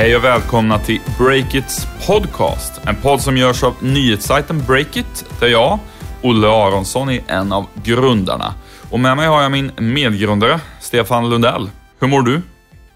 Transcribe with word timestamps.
Hej 0.00 0.16
och 0.16 0.24
välkomna 0.24 0.78
till 0.78 1.00
Breakits 1.18 1.86
podcast. 2.06 2.80
En 2.86 2.96
podd 2.96 3.20
som 3.20 3.36
görs 3.36 3.62
av 3.62 3.74
nyhetssajten 3.80 4.64
Breakit, 4.66 5.24
där 5.40 5.48
jag, 5.48 5.78
Olle 6.22 6.48
Aronsson, 6.48 7.10
är 7.10 7.20
en 7.28 7.52
av 7.52 7.66
grundarna. 7.84 8.54
Och 8.90 9.00
med 9.00 9.16
mig 9.16 9.26
har 9.26 9.42
jag 9.42 9.52
min 9.52 9.70
medgrundare, 9.76 10.60
Stefan 10.80 11.30
Lundell. 11.30 11.70
Hur 11.98 12.08
mår 12.08 12.22
du? 12.22 12.42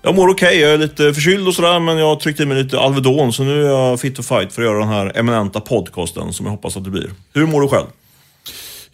Jag 0.02 0.14
mår 0.14 0.28
okej, 0.28 0.48
okay. 0.48 0.60
jag 0.60 0.72
är 0.72 0.78
lite 0.78 1.14
förkyld 1.14 1.48
och 1.48 1.54
sådär, 1.54 1.80
men 1.80 1.98
jag 1.98 2.06
har 2.06 2.16
tryckt 2.16 2.40
i 2.40 2.46
mig 2.46 2.62
lite 2.62 2.80
Alvedon, 2.80 3.32
så 3.32 3.42
nu 3.42 3.64
är 3.64 3.70
jag 3.70 4.00
fit 4.00 4.16
to 4.16 4.22
fight 4.22 4.52
för 4.52 4.62
att 4.62 4.68
göra 4.68 4.78
den 4.78 4.88
här 4.88 5.18
eminenta 5.18 5.60
podcasten 5.60 6.32
som 6.32 6.46
jag 6.46 6.50
hoppas 6.50 6.76
att 6.76 6.84
det 6.84 6.90
blir. 6.90 7.10
Hur 7.34 7.46
mår 7.46 7.60
du 7.60 7.68
själv? 7.68 7.86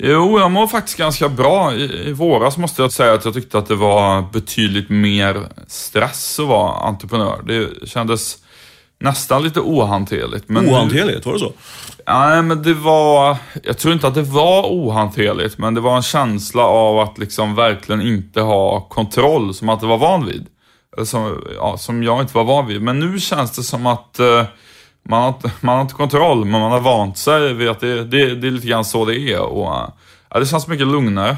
Jo, 0.03 0.39
jag 0.39 0.51
mår 0.51 0.67
faktiskt 0.67 0.99
ganska 0.99 1.29
bra. 1.29 1.75
I, 1.75 2.09
I 2.09 2.13
våras 2.13 2.57
måste 2.57 2.83
jag 2.83 2.93
säga 2.93 3.13
att 3.13 3.25
jag 3.25 3.35
tyckte 3.35 3.59
att 3.59 3.67
det 3.67 3.75
var 3.75 4.23
betydligt 4.33 4.89
mer 4.91 5.49
stress 5.67 6.41
att 6.41 6.47
vara 6.47 6.73
entreprenör. 6.73 7.43
Det 7.47 7.89
kändes 7.89 8.39
nästan 9.01 9.43
lite 9.43 9.61
ohanterligt. 9.61 10.49
Men 10.49 10.69
ohanterligt, 10.69 11.27
var 11.27 11.33
det 11.33 11.39
så? 11.39 11.53
Nej, 12.07 12.43
men 12.43 12.63
det 12.63 12.75
var... 12.75 13.37
Jag 13.63 13.79
tror 13.79 13.95
inte 13.95 14.09
att 14.09 14.15
det 14.15 14.23
var 14.23 14.63
ohanterligt, 14.63 15.59
men 15.59 15.75
det 15.75 15.81
var 15.81 15.97
en 15.97 16.03
känsla 16.03 16.63
av 16.63 16.99
att 16.99 17.19
liksom 17.19 17.55
verkligen 17.55 18.03
inte 18.03 18.41
ha 18.41 18.81
kontroll, 18.81 19.55
som 19.55 19.69
att 19.69 19.81
det 19.81 19.87
var 19.87 19.99
van 19.99 20.27
vid. 20.27 20.47
Som, 21.05 21.45
ja, 21.57 21.77
som 21.79 22.03
jag 22.03 22.21
inte 22.21 22.35
var 22.35 22.45
van 22.45 22.67
vid. 22.67 22.83
Men 22.83 23.01
nu 23.01 23.21
känns 23.21 23.51
det 23.51 23.63
som 23.63 23.87
att 23.87 24.19
eh, 24.19 24.45
man 25.03 25.23
har, 25.23 25.51
man 25.61 25.75
har 25.75 25.83
inte 25.83 25.95
kontroll, 25.95 26.45
men 26.45 26.61
man 26.61 26.73
har 26.73 26.81
vant 26.81 27.19
sig 27.19 27.55
vid 27.55 27.69
att 27.69 27.81
det, 27.81 28.05
det, 28.05 28.35
det 28.35 28.47
är 28.47 28.51
lite 28.51 28.67
grann 28.67 28.85
så 28.85 29.05
det 29.05 29.19
är. 29.19 29.41
Och, 29.41 29.65
ja, 30.31 30.41
det 30.41 30.47
känns 30.47 30.67
mycket 30.67 30.87
lugnare. 30.87 31.37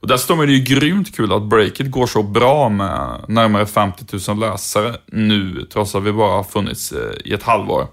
Och 0.00 0.08
dessutom 0.08 0.40
är 0.40 0.46
det 0.46 0.52
ju 0.52 0.64
grymt 0.64 1.16
kul 1.16 1.32
att 1.32 1.42
breaket 1.42 1.90
går 1.90 2.06
så 2.06 2.22
bra 2.22 2.68
med 2.68 3.20
närmare 3.28 3.66
50 3.66 4.04
000 4.28 4.40
läsare 4.40 4.96
nu, 5.06 5.66
trots 5.72 5.94
att 5.94 6.02
vi 6.02 6.12
bara 6.12 6.36
har 6.36 6.44
funnits 6.44 6.92
eh, 6.92 7.12
i 7.24 7.32
ett 7.32 7.42
halvår. 7.42 7.86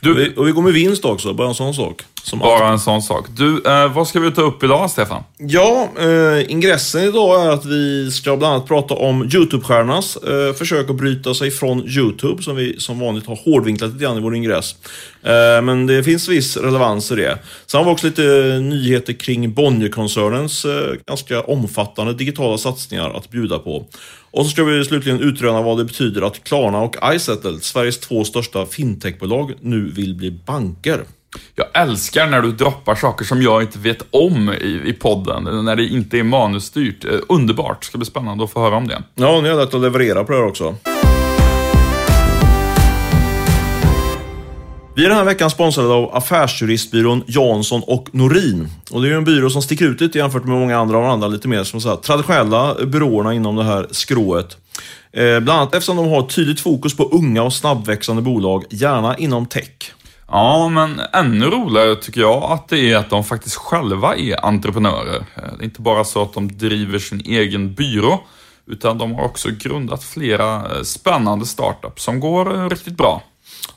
Du, 0.00 0.34
och 0.34 0.48
vi 0.48 0.52
går 0.52 0.62
med 0.62 0.72
vinst 0.72 1.04
också, 1.04 1.34
bara 1.34 1.48
en 1.48 1.54
sån 1.54 1.74
sak 1.74 2.02
bara 2.36 2.52
alltid. 2.52 2.68
en 2.68 2.78
sån 2.78 3.02
sak. 3.02 3.26
Du, 3.36 3.62
eh, 3.66 3.92
vad 3.92 4.08
ska 4.08 4.20
vi 4.20 4.30
ta 4.30 4.42
upp 4.42 4.62
idag, 4.62 4.90
Stefan? 4.90 5.22
Ja, 5.38 5.88
eh, 5.98 6.50
ingressen 6.50 7.02
idag 7.02 7.46
är 7.46 7.50
att 7.50 7.64
vi 7.64 8.10
ska 8.10 8.36
bland 8.36 8.54
annat 8.54 8.68
prata 8.68 8.94
om 8.94 9.22
YouTube-stjärnornas 9.22 10.16
eh, 10.16 10.54
försök 10.54 10.90
att 10.90 10.96
bryta 10.96 11.34
sig 11.34 11.50
från 11.50 11.88
YouTube, 11.88 12.42
som 12.42 12.56
vi 12.56 12.80
som 12.80 12.98
vanligt 13.00 13.26
har 13.26 13.36
hårdvinklat 13.36 13.92
lite 13.92 14.04
grann 14.04 14.18
i 14.18 14.20
vår 14.20 14.36
ingress. 14.36 14.74
Eh, 15.22 15.62
men 15.62 15.86
det 15.86 16.04
finns 16.04 16.28
viss 16.28 16.56
relevans 16.56 17.10
i 17.10 17.14
det. 17.14 17.38
Sen 17.66 17.78
har 17.78 17.84
vi 17.84 17.90
också 17.90 18.06
lite 18.06 18.22
nyheter 18.62 19.12
kring 19.12 19.52
Bonnierkoncernens 19.52 20.64
eh, 20.64 20.94
ganska 21.06 21.40
omfattande 21.40 22.14
digitala 22.14 22.58
satsningar 22.58 23.10
att 23.10 23.30
bjuda 23.30 23.58
på. 23.58 23.86
Och 24.30 24.44
så 24.44 24.50
ska 24.50 24.64
vi 24.64 24.84
slutligen 24.84 25.20
utröna 25.20 25.62
vad 25.62 25.78
det 25.78 25.84
betyder 25.84 26.22
att 26.22 26.44
Klarna 26.44 26.78
och 26.78 26.96
iSettle, 27.14 27.60
Sveriges 27.60 28.00
två 28.00 28.24
största 28.24 28.66
fintechbolag, 28.66 29.52
nu 29.60 29.90
vill 29.90 30.14
bli 30.14 30.30
banker. 30.30 31.04
Jag 31.54 31.66
älskar 31.74 32.26
när 32.26 32.42
du 32.42 32.52
droppar 32.52 32.94
saker 32.94 33.24
som 33.24 33.42
jag 33.42 33.62
inte 33.62 33.78
vet 33.78 34.02
om 34.10 34.50
i, 34.50 34.82
i 34.84 34.92
podden, 34.92 35.64
när 35.64 35.76
det 35.76 35.84
inte 35.84 36.18
är 36.18 36.22
manusstyrt. 36.22 37.04
Underbart. 37.28 37.58
underbart, 37.58 37.84
ska 37.84 37.98
bli 37.98 38.06
spännande 38.06 38.44
att 38.44 38.50
få 38.50 38.60
höra 38.60 38.76
om 38.76 38.88
det. 38.88 39.02
Ja, 39.14 39.40
ni 39.40 39.48
har 39.48 39.56
lätt 39.56 39.74
att 39.74 39.80
leverera 39.80 40.24
på 40.24 40.32
det 40.32 40.38
här 40.38 40.46
också. 40.46 40.74
Vi 44.96 45.04
är 45.04 45.08
den 45.08 45.18
här 45.18 45.24
veckan 45.24 45.50
sponsrade 45.50 45.88
av 45.88 46.16
affärsjuristbyrån 46.16 47.22
Jansson 47.26 47.82
och 47.86 48.08
Norin. 48.12 48.68
Och 48.90 49.02
det 49.02 49.08
är 49.08 49.12
en 49.12 49.24
byrå 49.24 49.50
som 49.50 49.62
sticker 49.62 49.84
ut 49.84 50.00
lite 50.00 50.18
jämfört 50.18 50.44
med 50.44 50.58
många 50.58 50.78
andra 50.78 50.98
av 50.98 51.04
andra 51.04 51.28
lite 51.28 51.48
mer 51.48 51.64
som 51.64 51.80
så 51.80 51.88
här, 51.88 51.96
traditionella 51.96 52.74
byråerna 52.84 53.34
inom 53.34 53.56
det 53.56 53.64
här 53.64 53.86
skrået. 53.90 54.56
Eh, 55.12 55.40
bland 55.40 55.60
annat 55.60 55.74
eftersom 55.74 55.96
de 55.96 56.08
har 56.08 56.22
tydligt 56.22 56.60
fokus 56.60 56.96
på 56.96 57.04
unga 57.04 57.42
och 57.42 57.52
snabbväxande 57.52 58.22
bolag, 58.22 58.64
gärna 58.70 59.16
inom 59.16 59.46
tech. 59.46 59.92
Ja, 60.30 60.68
men 60.68 61.00
ännu 61.12 61.46
roligare 61.46 61.96
tycker 61.96 62.20
jag 62.20 62.42
att 62.42 62.68
det 62.68 62.92
är 62.92 62.96
att 62.96 63.10
de 63.10 63.24
faktiskt 63.24 63.56
själva 63.56 64.16
är 64.16 64.46
entreprenörer. 64.46 65.16
Eh, 65.16 65.42
det 65.58 65.62
är 65.62 65.64
inte 65.64 65.80
bara 65.80 66.04
så 66.04 66.22
att 66.22 66.32
de 66.32 66.58
driver 66.58 66.98
sin 66.98 67.20
egen 67.20 67.74
byrå, 67.74 68.20
utan 68.66 68.98
de 68.98 69.14
har 69.14 69.24
också 69.24 69.48
grundat 69.58 70.04
flera 70.04 70.56
eh, 70.56 70.82
spännande 70.82 71.46
startups 71.46 72.02
som 72.02 72.20
går 72.20 72.56
eh, 72.56 72.68
riktigt 72.68 72.96
bra. 72.96 73.22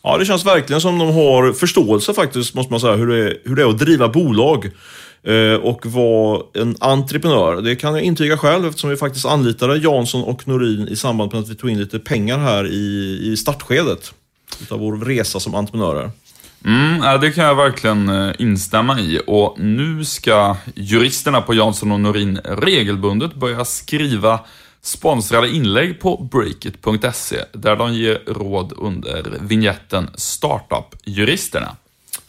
Ja, 0.04 0.18
det 0.18 0.26
känns 0.26 0.46
verkligen 0.46 0.82
som 0.82 1.00
de 1.00 1.14
har 1.14 1.54
förståelse 1.54 2.14
faktiskt, 2.14 2.54
måste 2.54 2.74
man 2.74 2.80
säga, 2.80 2.96
hur 2.96 3.08
det 3.08 3.18
är, 3.18 3.38
hur 3.46 3.56
det 3.56 3.62
är 3.62 3.70
att 3.70 3.80
driva 3.80 4.10
bolag 4.10 4.72
och 5.62 5.86
vara 5.86 6.42
en 6.54 6.76
entreprenör. 6.80 7.62
Det 7.62 7.76
kan 7.76 7.94
jag 7.94 8.04
intyga 8.04 8.38
själv 8.38 8.66
eftersom 8.66 8.90
vi 8.90 8.98
faktiskt 8.98 9.26
anlitade 9.26 9.78
Jansson 9.78 10.24
och 10.24 10.48
Norin 10.48 10.88
i 10.88 10.96
samband 10.96 11.34
med 11.34 11.42
att 11.42 11.50
vi 11.50 11.56
tog 11.56 11.70
in 11.70 11.80
lite 11.80 12.00
pengar 12.00 12.38
här 12.38 12.68
i, 12.68 13.20
i 13.24 13.38
startskedet 13.38 14.14
av 14.70 14.80
vår 14.80 15.06
resa 15.06 15.40
som 15.40 15.56
entreprenörer. 15.56 16.12
Mm, 16.66 17.22
det 17.22 17.32
kan 17.32 17.46
jag 17.46 17.56
verkligen 17.56 18.10
eh, 18.10 18.34
instämma 18.40 19.00
i 19.00 19.22
och 19.28 19.60
nu 19.60 20.06
ska 20.06 20.56
juristerna 20.76 21.42
på 21.42 21.54
Jansson 21.54 21.92
och 21.92 22.00
Norin 22.00 22.40
regelbundet 22.44 23.36
börja 23.36 23.66
skriva 23.66 24.40
sponsrade 24.82 25.50
inlägg 25.50 26.00
på 26.00 26.28
breakit.se 26.32 27.38
där 27.54 27.76
de 27.76 27.94
ger 27.94 28.22
råd 28.28 28.74
under 28.78 29.38
vignetten 29.42 30.10
Startup-juristerna. 30.16 31.76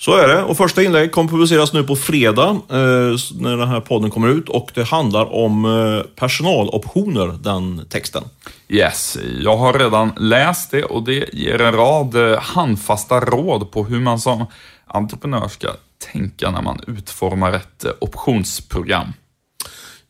Så 0.05 0.17
är 0.17 0.29
det. 0.29 0.43
Och 0.43 0.57
första 0.57 0.83
inlägg 0.83 1.13
kommer 1.13 1.31
publiceras 1.31 1.73
nu 1.73 1.85
på 1.85 1.97
fredag 1.97 2.51
eh, 2.51 3.17
när 3.35 3.57
den 3.57 3.69
här 3.69 3.81
podden 3.81 4.11
kommer 4.11 4.29
ut 4.29 4.49
och 4.49 4.71
det 4.75 4.85
handlar 4.85 5.35
om 5.35 5.65
eh, 5.65 6.11
personaloptioner, 6.17 7.39
den 7.41 7.85
texten. 7.89 8.23
Yes, 8.69 9.19
jag 9.41 9.57
har 9.57 9.73
redan 9.73 10.13
läst 10.17 10.71
det 10.71 10.85
och 10.85 11.03
det 11.03 11.35
ger 11.35 11.61
en 11.61 11.73
rad 11.73 12.15
eh, 12.15 12.41
handfasta 12.41 13.21
råd 13.21 13.71
på 13.71 13.85
hur 13.85 14.01
man 14.01 14.19
som 14.19 14.47
entreprenör 14.87 15.49
ska 15.49 15.69
tänka 16.13 16.51
när 16.51 16.63
man 16.63 16.81
utformar 16.87 17.53
ett 17.53 17.85
eh, 17.85 17.91
optionsprogram. 18.01 19.13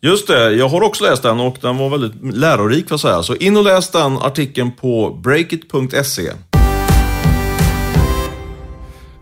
Just 0.01 0.27
det, 0.27 0.53
jag 0.53 0.69
har 0.69 0.83
också 0.83 1.05
läst 1.05 1.23
den 1.23 1.41
och 1.41 1.57
den 1.61 1.77
var 1.77 1.91
väldigt 1.91 2.35
lärorik 2.35 2.89
för 2.89 2.95
att 2.95 3.01
säga. 3.01 3.23
Så 3.23 3.35
in 3.35 3.57
och 3.57 3.65
läs 3.65 3.91
den 3.91 4.19
artikeln 4.19 4.73
på 4.73 5.21
breakit.se. 5.23 6.33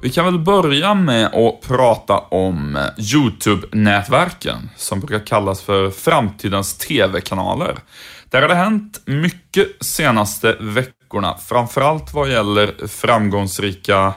Vi 0.03 0.11
kan 0.11 0.25
väl 0.25 0.39
börja 0.39 0.95
med 0.95 1.27
att 1.27 1.61
prata 1.69 2.19
om 2.19 2.79
YouTube-nätverken, 2.99 4.71
som 4.77 5.01
brukar 5.01 5.27
kallas 5.27 5.63
för 5.63 5.91
framtidens 5.91 6.79
TV-kanaler. 6.79 7.79
Där 8.31 8.43
har 8.43 8.49
det 8.49 8.55
hänt 8.55 9.03
mycket 9.05 9.69
senaste 9.81 10.57
veckorna, 10.61 11.37
framförallt 11.49 12.15
vad 12.15 12.31
gäller 12.31 12.87
framgångsrika 12.87 14.15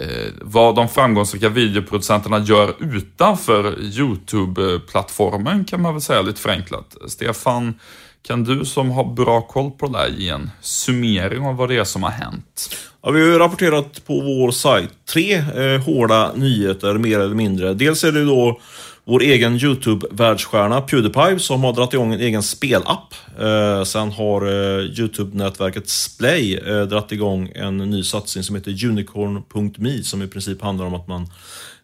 eh, 0.00 0.32
vad 0.40 0.74
de 0.74 0.88
framgångsrika 0.88 1.48
videoproducenterna 1.48 2.38
gör 2.38 2.74
utanför 2.78 3.80
YouTube-plattformen 3.80 5.64
kan 5.64 5.82
man 5.82 5.94
väl 5.94 6.02
säga 6.02 6.22
lite 6.22 6.40
förenklat. 6.40 6.96
Stefan, 7.08 7.74
kan 8.22 8.44
du 8.44 8.64
som 8.64 8.90
har 8.90 9.04
bra 9.04 9.40
koll 9.40 9.70
på 9.70 9.86
det 9.86 9.98
där 9.98 10.08
ge 10.08 10.28
en 10.28 10.50
summering 10.60 11.42
av 11.42 11.56
vad 11.56 11.68
det 11.68 11.76
är 11.76 11.84
som 11.84 12.02
har 12.02 12.10
hänt? 12.10 12.76
Ja, 13.02 13.10
vi 13.10 13.20
har 13.20 13.28
ju 13.28 13.38
rapporterat 13.38 14.06
på 14.06 14.20
vår 14.20 14.50
sajt 14.50 14.90
tre 15.12 15.34
eh, 15.34 15.80
hårda 15.80 16.32
nyheter, 16.34 16.94
mer 16.94 17.20
eller 17.20 17.34
mindre. 17.34 17.74
Dels 17.74 18.04
är 18.04 18.12
det 18.12 18.24
då 18.24 18.60
vår 19.04 19.22
egen 19.22 19.56
YouTube-världsstjärna 19.56 20.80
Pewdiepie 20.80 21.38
som 21.38 21.64
har 21.64 21.72
dragit 21.72 21.94
igång 21.94 22.12
en 22.14 22.20
egen 22.20 22.42
spelapp. 22.42 23.14
Eh, 23.40 23.84
sen 23.84 24.12
har 24.12 24.46
eh, 24.46 24.84
YouTube-nätverket 24.84 25.88
Splay 25.88 26.54
eh, 26.54 26.82
dragit 26.82 27.12
igång 27.12 27.52
en 27.54 27.76
ny 27.76 28.02
satsning 28.02 28.44
som 28.44 28.56
heter 28.56 28.84
Unicorn.me 28.84 30.02
som 30.02 30.22
i 30.22 30.26
princip 30.26 30.62
handlar 30.62 30.86
om 30.86 30.94
att 30.94 31.08
man 31.08 31.22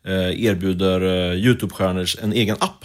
eh, 0.05 0.45
erbjuder 0.45 1.01
eh, 1.01 1.35
YouTube-stjärnor 1.35 2.07
en 2.23 2.33
egen 2.33 2.57
app. 2.61 2.85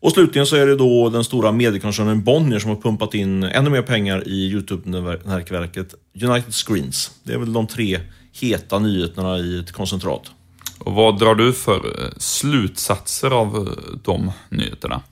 Och 0.00 0.12
slutligen 0.12 0.46
så 0.46 0.56
är 0.56 0.66
det 0.66 0.76
då 0.76 1.08
den 1.08 1.24
stora 1.24 1.52
mediekoncernen 1.52 2.22
Bonnier 2.24 2.58
som 2.58 2.70
har 2.70 2.76
pumpat 2.76 3.14
in 3.14 3.42
ännu 3.42 3.70
mer 3.70 3.82
pengar 3.82 4.28
i 4.28 4.50
YouTube-nätverket 4.52 5.94
United 6.22 6.54
Screens. 6.54 7.10
Det 7.22 7.32
är 7.32 7.38
väl 7.38 7.52
de 7.52 7.66
tre 7.66 8.00
heta 8.40 8.78
nyheterna 8.78 9.38
i 9.38 9.58
ett 9.58 9.72
koncentrat. 9.72 10.22
Och 10.78 10.92
vad 10.92 11.18
drar 11.18 11.34
du 11.34 11.52
för 11.52 11.76
eh, 11.76 12.08
slutsatser 12.16 13.30
av 13.30 13.56
eh, 13.56 13.98
de 14.02 14.32
nyheterna? 14.48 15.02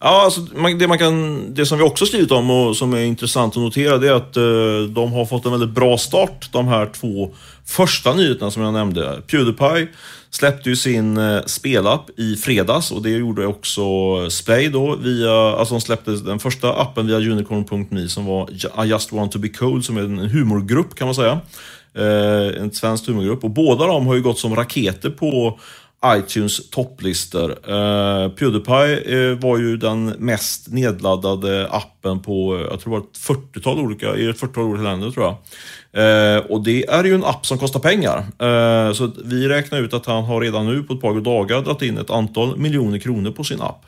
Ja, 0.00 0.22
alltså, 0.24 0.40
det, 0.40 0.88
man 0.88 0.98
kan, 0.98 1.54
det 1.54 1.66
som 1.66 1.78
vi 1.78 1.84
också 1.84 2.06
skrivit 2.06 2.30
om 2.30 2.50
och 2.50 2.76
som 2.76 2.94
är 2.94 3.04
intressant 3.04 3.56
att 3.56 3.62
notera 3.62 3.98
det 3.98 4.08
är 4.08 4.12
att 4.12 4.36
eh, 4.36 4.92
de 4.94 5.12
har 5.12 5.26
fått 5.26 5.44
en 5.44 5.50
väldigt 5.50 5.70
bra 5.70 5.98
start, 5.98 6.48
de 6.52 6.68
här 6.68 6.86
två 6.86 7.34
första 7.66 8.14
nyheterna 8.14 8.50
som 8.50 8.62
jag 8.62 8.72
nämnde. 8.72 9.22
Pewdiepie 9.26 9.88
släppte 10.30 10.68
ju 10.68 10.76
sin 10.76 11.16
eh, 11.16 11.42
spelapp 11.46 12.10
i 12.16 12.36
fredags 12.36 12.90
och 12.90 13.02
det 13.02 13.10
gjorde 13.10 13.46
också 13.46 13.82
Splay 14.30 14.68
då 14.68 14.96
via, 14.96 15.32
alltså 15.32 15.74
de 15.74 15.80
släppte 15.80 16.10
den 16.10 16.38
första 16.38 16.72
appen 16.72 17.06
via 17.06 17.16
unicorn.me 17.16 18.08
som 18.08 18.26
var 18.26 18.50
I 18.84 18.88
just 18.88 19.12
want 19.12 19.32
to 19.32 19.38
be 19.38 19.48
cool 19.48 19.82
som 19.82 19.96
är 19.96 20.02
en 20.02 20.18
humorgrupp 20.18 20.94
kan 20.94 21.06
man 21.06 21.14
säga. 21.14 21.40
Eh, 21.94 22.62
en 22.62 22.72
svensk 22.72 23.06
humorgrupp 23.06 23.44
och 23.44 23.50
båda 23.50 23.86
de 23.86 24.06
har 24.06 24.14
ju 24.14 24.22
gått 24.22 24.38
som 24.38 24.56
raketer 24.56 25.10
på 25.10 25.60
iTunes 26.06 26.70
topplistor. 26.70 27.50
Eh, 27.50 28.28
Pewdiepie 28.28 29.30
eh, 29.30 29.38
var 29.38 29.58
ju 29.58 29.76
den 29.76 30.06
mest 30.06 30.68
nedladdade 30.68 31.68
appen 31.70 32.22
på, 32.22 32.66
jag 32.70 32.80
tror 32.80 32.94
det 32.94 33.00
var 33.00 33.06
ett 33.06 33.54
40-tal 33.54 33.78
olika, 33.78 34.16
i 34.16 34.28
ett 34.28 34.40
40-tal 34.40 34.64
olika 34.64 34.82
länder 34.82 35.10
tror 35.10 35.26
jag. 35.26 35.36
Eh, 35.92 36.38
och 36.38 36.62
det 36.64 36.88
är 36.88 37.04
ju 37.04 37.14
en 37.14 37.24
app 37.24 37.46
som 37.46 37.58
kostar 37.58 37.80
pengar. 37.80 38.18
Eh, 38.18 38.92
så 38.92 39.10
vi 39.24 39.48
räknar 39.48 39.82
ut 39.82 39.94
att 39.94 40.06
han 40.06 40.24
har 40.24 40.40
redan 40.40 40.66
nu 40.66 40.82
på 40.82 40.94
ett 40.94 41.00
par 41.00 41.20
dagar 41.20 41.62
dragit 41.62 41.82
in 41.82 41.98
ett 41.98 42.10
antal 42.10 42.56
miljoner 42.56 42.98
kronor 42.98 43.30
på 43.30 43.44
sin 43.44 43.60
app. 43.60 43.84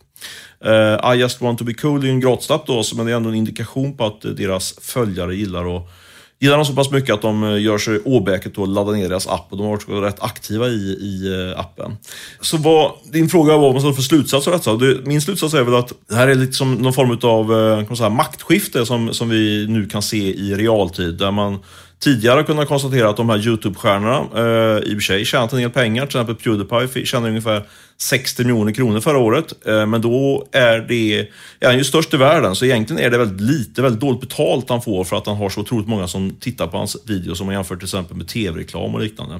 Eh, 0.65 1.15
I 1.15 1.19
just 1.19 1.41
want 1.41 1.59
to 1.59 1.65
be 1.65 1.75
cool 1.75 2.01
är 2.01 2.05
ju 2.05 2.11
en 2.11 2.21
gratisapp 2.21 2.67
då, 2.67 2.83
men 2.97 3.07
det 3.07 3.13
är 3.13 3.17
ändå 3.17 3.29
en 3.29 3.35
indikation 3.35 3.97
på 3.97 4.07
att 4.07 4.25
eh, 4.25 4.31
deras 4.31 4.75
följare 4.81 5.35
gillar 5.35 5.77
att 5.77 5.91
gillar 6.41 6.57
dem 6.57 6.67
så 6.67 6.73
pass 6.73 6.91
mycket 6.91 7.15
att 7.15 7.23
de 7.23 7.45
eh, 7.45 7.63
gör 7.63 7.79
sig 7.79 8.01
åbäket 8.05 8.59
att 8.59 8.69
ladda 8.69 8.93
ner 8.93 9.09
deras 9.09 9.27
app 9.27 9.47
och 9.51 9.57
de 9.57 9.67
har 9.67 9.71
varit 9.71 10.15
rätt 10.15 10.23
aktiva 10.23 10.69
i, 10.69 10.97
i 11.01 11.51
eh, 11.51 11.61
appen. 11.61 11.97
Så 12.41 12.57
vad, 12.57 12.93
din 13.13 13.29
fråga 13.29 13.53
var 13.53 13.61
vad 13.61 13.73
man 13.73 13.81
ska 13.81 13.93
för 13.93 14.03
slutsats 14.03 14.49
av 14.49 14.53
detta. 14.53 15.03
Min 15.09 15.21
slutsats 15.21 15.55
är 15.55 15.63
väl 15.63 15.75
att 15.75 15.93
det 16.09 16.15
här 16.15 16.29
är 16.29 16.35
liksom 16.35 16.75
någon 16.75 16.93
form 16.93 17.19
av 17.23 17.79
eh, 17.81 17.95
säga, 17.95 18.11
maktskifte 18.11 18.87
som, 18.87 19.15
som 19.15 19.29
vi 19.29 19.67
nu 19.69 19.87
kan 19.87 20.03
se 20.03 20.35
i 20.35 20.55
realtid. 20.55 21.15
Där 21.15 21.31
man 21.31 21.59
tidigare 22.01 22.43
kunnat 22.43 22.69
konstatera 22.69 23.11
att 23.11 23.17
de 23.17 23.29
här 23.29 23.39
YouTube-stjärnorna 23.39 24.27
eh, 24.35 24.79
i 24.79 24.93
och 24.93 24.97
för 24.97 25.01
sig 25.01 25.25
tjänat 25.25 25.53
en 25.53 25.59
del 25.59 25.71
pengar. 25.71 26.07
Till 26.07 26.21
exempel 26.21 26.35
Pewdiepie 26.35 27.07
tjänade 27.07 27.29
ungefär 27.29 27.65
60 27.99 28.45
miljoner 28.45 28.73
kronor 28.73 29.01
förra 29.01 29.19
året. 29.19 29.67
Eh, 29.67 29.87
men 29.87 30.01
då 30.01 30.49
är 30.53 30.79
det, 30.79 31.29
är 31.61 31.67
han 31.67 31.79
ju 31.79 31.85
störst 31.85 32.15
i 32.15 32.17
världen, 32.17 32.57
så 32.57 32.65
egentligen 32.65 33.03
är 33.03 33.11
det 33.11 33.19
väldigt 33.19 33.41
lite, 33.41 33.83
väldigt 33.83 34.01
dåligt 34.01 34.21
betalt 34.21 34.69
han 34.69 34.83
får 34.83 35.05
för 35.05 35.17
att 35.17 35.27
han 35.27 35.37
har 35.37 35.49
så 35.49 35.61
otroligt 35.61 35.89
många 35.89 36.09
som 36.09 36.31
tittar 36.41 36.67
på 36.67 36.77
hans 36.77 36.97
videos 37.07 37.39
som 37.39 37.47
man 37.47 37.55
jämför 37.55 37.77
till 37.77 37.85
exempel 37.85 38.17
med 38.17 38.29
tv-reklam 38.29 38.95
och 38.95 39.01
liknande. 39.01 39.35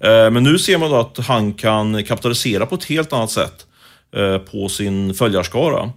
Eh, 0.00 0.30
men 0.30 0.42
nu 0.42 0.58
ser 0.58 0.78
man 0.78 0.90
då 0.90 0.96
att 0.96 1.18
han 1.18 1.52
kan 1.54 2.04
kapitalisera 2.04 2.66
på 2.66 2.74
ett 2.74 2.84
helt 2.84 3.12
annat 3.12 3.30
sätt 3.30 3.66
på 4.50 4.68
sin 4.68 5.14
följarskara. 5.14 5.90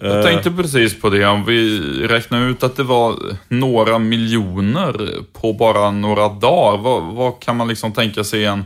Jag 0.00 0.24
tänkte 0.24 0.50
precis 0.50 1.00
på 1.00 1.10
det, 1.10 1.26
om 1.26 1.44
vi 1.44 1.80
räknar 2.08 2.48
ut 2.48 2.62
att 2.62 2.76
det 2.76 2.82
var 2.82 3.16
några 3.48 3.98
miljoner 3.98 5.08
på 5.32 5.52
bara 5.52 5.90
några 5.90 6.28
dagar, 6.28 6.78
vad, 6.78 7.02
vad 7.02 7.40
kan 7.40 7.56
man 7.56 7.68
liksom 7.68 7.92
tänka 7.92 8.24
sig 8.24 8.44
en 8.44 8.64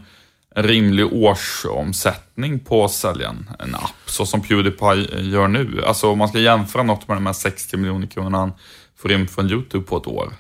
en 0.57 0.63
rimlig 0.63 1.13
årsomsättning 1.13 2.59
på 2.59 2.85
att 2.85 2.93
sälja 2.93 3.29
en, 3.29 3.51
en 3.59 3.75
app, 3.75 3.91
så 4.07 4.27
som 4.27 4.41
Pewdiepie 4.41 5.21
gör 5.21 5.49
nu. 5.49 5.83
Alltså 5.87 6.11
om 6.11 6.19
man 6.19 6.29
ska 6.29 6.39
jämföra 6.39 6.83
något 6.83 7.09
med 7.09 7.17
de 7.17 7.27
här 7.27 7.33
60 7.33 7.77
miljoner 7.77 8.07
kronorna 8.07 8.39
han 8.39 8.53
får 8.97 9.13
in 9.13 9.29
från 9.29 9.51
YouTube 9.51 9.85
på 9.85 9.97
ett 9.97 10.07
år. 10.07 10.33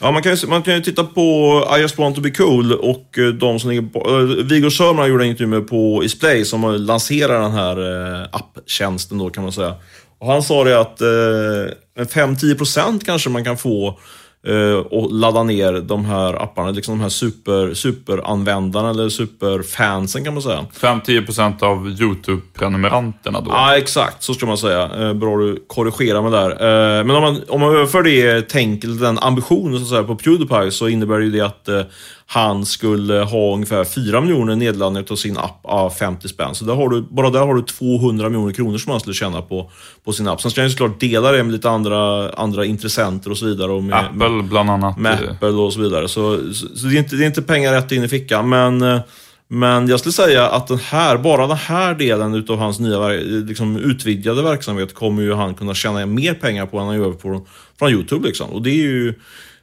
Ja, 0.00 0.10
man 0.10 0.22
kan, 0.22 0.34
ju, 0.34 0.46
man 0.46 0.62
kan 0.62 0.74
ju 0.74 0.80
titta 0.80 1.04
på 1.04 1.22
I 1.78 1.80
just 1.80 1.98
want 1.98 2.16
to 2.16 2.22
be 2.22 2.30
cool 2.30 2.72
och 2.72 3.18
eh, 3.18 3.26
de 3.26 3.60
som 3.60 3.70
ligger 3.70 3.82
på... 3.82 4.10
Eh, 4.10 4.44
Viggo 4.44 4.70
Sörman 4.70 5.08
gjorde 5.08 5.24
en 5.24 5.30
intervju 5.30 5.46
med 5.46 5.68
på 5.68 6.04
Isplay 6.04 6.44
som 6.44 6.74
lanserar 6.74 7.42
den 7.42 7.52
här 7.52 7.78
uh, 7.78 8.26
apptjänsten 8.32 9.18
då 9.18 9.30
kan 9.30 9.42
man 9.42 9.52
säga. 9.52 9.74
Och 10.18 10.26
han 10.26 10.42
sa 10.42 10.64
det 10.64 10.80
att 10.80 11.02
uh, 11.02 12.04
5-10% 12.04 13.04
kanske 13.04 13.30
man 13.30 13.44
kan 13.44 13.58
få 13.58 13.98
och 14.90 15.12
ladda 15.12 15.42
ner 15.42 15.72
de 15.72 16.04
här 16.04 16.42
apparna, 16.42 16.70
liksom 16.70 16.98
de 16.98 17.02
här 17.02 17.08
super, 17.08 17.74
superanvändarna 17.74 18.90
eller 18.90 19.08
superfansen 19.08 20.24
kan 20.24 20.34
man 20.34 20.42
säga. 20.42 20.66
5-10% 20.80 21.62
av 21.62 21.88
YouTube-prenumeranterna 21.88 23.40
då? 23.40 23.50
Ja, 23.50 23.76
exakt. 23.76 24.22
Så 24.22 24.34
ska 24.34 24.46
man 24.46 24.58
säga. 24.58 24.90
Eh, 24.98 25.14
bra 25.14 25.36
du 25.36 25.64
korrigerar 25.66 26.22
mig 26.22 26.30
där. 26.30 26.50
Eh, 26.50 27.04
men 27.04 27.16
om 27.16 27.22
man, 27.22 27.40
om 27.48 27.60
man 27.60 27.74
överför 27.74 28.02
det 28.02 28.48
tänket, 28.48 29.00
den 29.00 29.18
ambitionen 29.18 29.76
så 29.78 29.82
att 29.82 29.88
säga, 29.88 30.02
på 30.02 30.16
Pewdiepie 30.16 30.70
så 30.70 30.88
innebär 30.88 31.18
det 31.18 31.24
ju 31.24 31.30
det 31.30 31.40
att 31.40 31.68
han 32.26 32.66
skulle 32.66 33.14
ha 33.14 33.54
ungefär 33.54 33.84
4 33.84 34.20
miljoner 34.20 34.56
nedladdningar 34.56 35.06
av 35.10 35.16
sin 35.16 35.36
app 35.36 35.60
av 35.62 35.90
50 35.90 36.28
spänn. 36.28 36.54
Så 36.54 36.64
där 36.64 36.74
har 36.74 36.88
du, 36.88 37.02
bara 37.02 37.30
där 37.30 37.40
har 37.40 37.54
du 37.54 37.62
200 37.62 38.28
miljoner 38.28 38.52
kronor 38.52 38.78
som 38.78 38.90
han 38.90 39.00
skulle 39.00 39.14
tjäna 39.14 39.42
på, 39.42 39.70
på 40.04 40.12
sin 40.12 40.28
app. 40.28 40.40
Sen 40.40 40.50
ska 40.50 40.60
han 40.60 40.68
ju 40.68 40.70
såklart 40.70 41.00
dela 41.00 41.32
det 41.32 41.42
med 41.42 41.52
lite 41.52 41.70
andra, 41.70 42.30
andra 42.30 42.64
intressenter 42.64 43.30
och 43.30 43.38
så 43.38 43.46
vidare. 43.46 43.72
Och 43.72 43.82
med, 43.82 43.98
Apple 43.98 44.42
bland 44.42 44.70
annat. 44.70 44.98
Med 44.98 45.28
Apple 45.30 45.48
och 45.48 45.72
så 45.72 45.80
vidare. 45.80 46.08
Så, 46.08 46.52
så, 46.54 46.76
så, 46.76 46.86
det, 46.86 46.96
är 46.96 46.98
inte, 46.98 47.16
det 47.16 47.24
är 47.24 47.26
inte 47.26 47.42
pengar 47.42 47.72
rätt 47.72 47.92
in 47.92 48.04
i 48.04 48.08
fickan. 48.08 48.48
Men, 48.48 49.00
men 49.48 49.88
jag 49.88 50.00
skulle 50.00 50.12
säga 50.12 50.48
att 50.48 50.66
den 50.66 50.78
här, 50.78 51.18
bara 51.18 51.46
den 51.46 51.56
här 51.56 51.94
delen 51.94 52.34
utav 52.34 52.58
hans 52.58 52.80
nya 52.80 53.08
liksom, 53.08 53.76
utvidgade 53.76 54.42
verksamhet 54.42 54.94
kommer 54.94 55.22
ju 55.22 55.34
han 55.34 55.54
kunna 55.54 55.74
tjäna 55.74 56.06
mer 56.06 56.34
pengar 56.34 56.66
på 56.66 56.78
än 56.78 56.86
han 56.86 56.96
gör 56.96 57.12
på, 57.12 57.46
från 57.78 57.90
YouTube. 57.90 58.26
Liksom. 58.26 58.50
Och 58.50 58.62
det 58.62 58.70
är 58.70 58.84
ju 58.84 59.14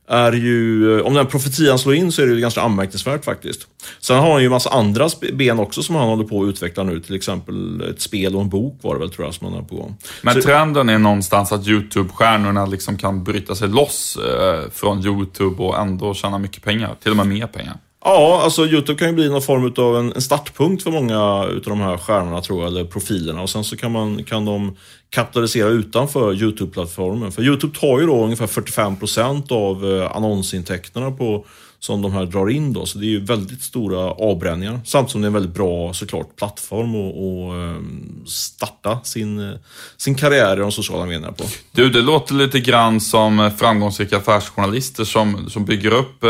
är 0.10 0.32
ju, 0.32 0.98
eh, 0.98 1.06
om 1.06 1.14
den 1.14 1.28
profetian 1.28 1.80
slår 1.80 1.96
in 1.96 2.12
så 2.12 2.22
är 2.22 2.28
det 2.28 2.34
ju 2.34 2.40
ganska 2.40 2.62
anmärkningsvärt 2.62 3.26
faktiskt. 3.26 3.68
Sen 4.00 4.18
har 4.18 4.32
han 4.32 4.44
ju 4.44 4.50
massa 4.50 4.70
andra 4.70 5.10
ben 5.34 5.60
också 5.60 5.84
som 5.84 5.96
han 5.96 6.08
håller 6.08 6.24
på 6.24 6.44
att 6.44 6.50
utveckla 6.50 6.84
nu. 6.84 7.00
Till 7.00 7.16
exempel 7.16 7.82
ett 7.82 8.02
spel 8.02 8.36
och 8.36 8.42
en 8.42 8.50
bok 8.50 8.80
var 8.82 8.94
det 8.94 9.00
väl 9.00 9.10
tror 9.10 9.28
jag 9.28 9.34
som 9.34 9.48
han 9.48 9.56
har 9.56 9.64
på 9.64 9.76
gång. 9.76 9.98
Men 10.22 10.34
så, 10.34 10.42
trenden 10.42 10.90
är 10.90 10.98
någonstans 10.98 11.52
att 11.52 11.68
YouTube-stjärnorna 11.68 12.66
liksom 12.66 12.98
kan 12.98 13.24
bryta 13.24 13.56
sig 13.56 13.68
loss 13.68 14.18
eh, 14.18 14.72
från 14.72 15.06
YouTube 15.06 15.64
och 15.64 15.80
ändå 15.80 16.14
tjäna 16.14 16.38
mycket 16.38 16.64
pengar. 16.64 16.96
Till 17.04 17.12
och 17.12 17.18
med 17.18 17.28
mer 17.28 17.48
pengar. 17.48 17.78
Ja, 18.06 18.42
alltså 18.44 18.66
Youtube 18.66 19.00
kan 19.00 19.08
ju 19.08 19.14
bli 19.14 19.30
någon 19.30 19.42
form 19.42 19.74
av 19.78 19.98
en, 19.98 20.22
startpunkt 20.22 20.84
för 20.84 20.92
många 20.92 21.46
utav 21.46 21.78
de 21.78 21.80
här 21.80 21.98
stjärnorna 21.98 22.42
tror 22.42 22.60
jag, 22.60 22.68
eller 22.68 22.86
profilerna. 22.86 23.42
Och 23.42 23.50
sen 23.50 23.64
så 23.64 23.78
kan, 23.78 23.92
man, 23.92 24.24
kan 24.24 24.46
de 24.46 24.76
kapitalisera 25.10 25.68
utanför 25.68 26.34
Youtube-plattformen. 26.34 27.32
För 27.32 27.44
Youtube 27.44 27.78
tar 27.80 28.00
ju 28.00 28.06
då 28.06 28.24
ungefär 28.24 28.48
45% 28.48 29.52
av 29.52 30.02
eh, 30.02 30.16
annonsintäkterna 30.16 31.12
på 31.12 31.46
som 31.80 32.02
de 32.02 32.14
här 32.14 32.26
drar 32.26 32.50
in 32.50 32.74
då. 32.74 32.86
Så 32.86 32.98
det 32.98 33.06
är 33.06 33.10
ju 33.10 33.26
väldigt 33.26 33.62
stora 33.62 34.00
avbränningar. 34.12 34.80
Samtidigt 34.86 35.12
som 35.12 35.22
det 35.22 35.26
är 35.26 35.28
en 35.28 35.34
väldigt 35.34 35.54
bra 35.54 35.94
såklart 35.94 36.36
plattform 36.36 36.96
att 36.96 37.54
ehm, 37.56 38.26
starta 38.26 39.00
sin, 39.04 39.50
eh, 39.50 39.56
sin 39.98 40.16
karriär 40.16 40.58
i 40.58 40.60
de 40.60 40.72
sociala 40.72 41.06
medierna 41.06 41.32
på. 41.32 41.44
Du, 41.72 41.90
det 41.90 42.02
låter 42.02 42.34
lite 42.34 42.60
grann 42.60 43.02
som 43.02 43.40
eh, 43.40 43.54
framgångsrika 43.54 44.18
affärsjournalister 44.18 45.04
som, 45.04 45.50
som 45.50 45.66
bygger 45.66 45.94
upp 45.94 46.24
eh, 46.24 46.30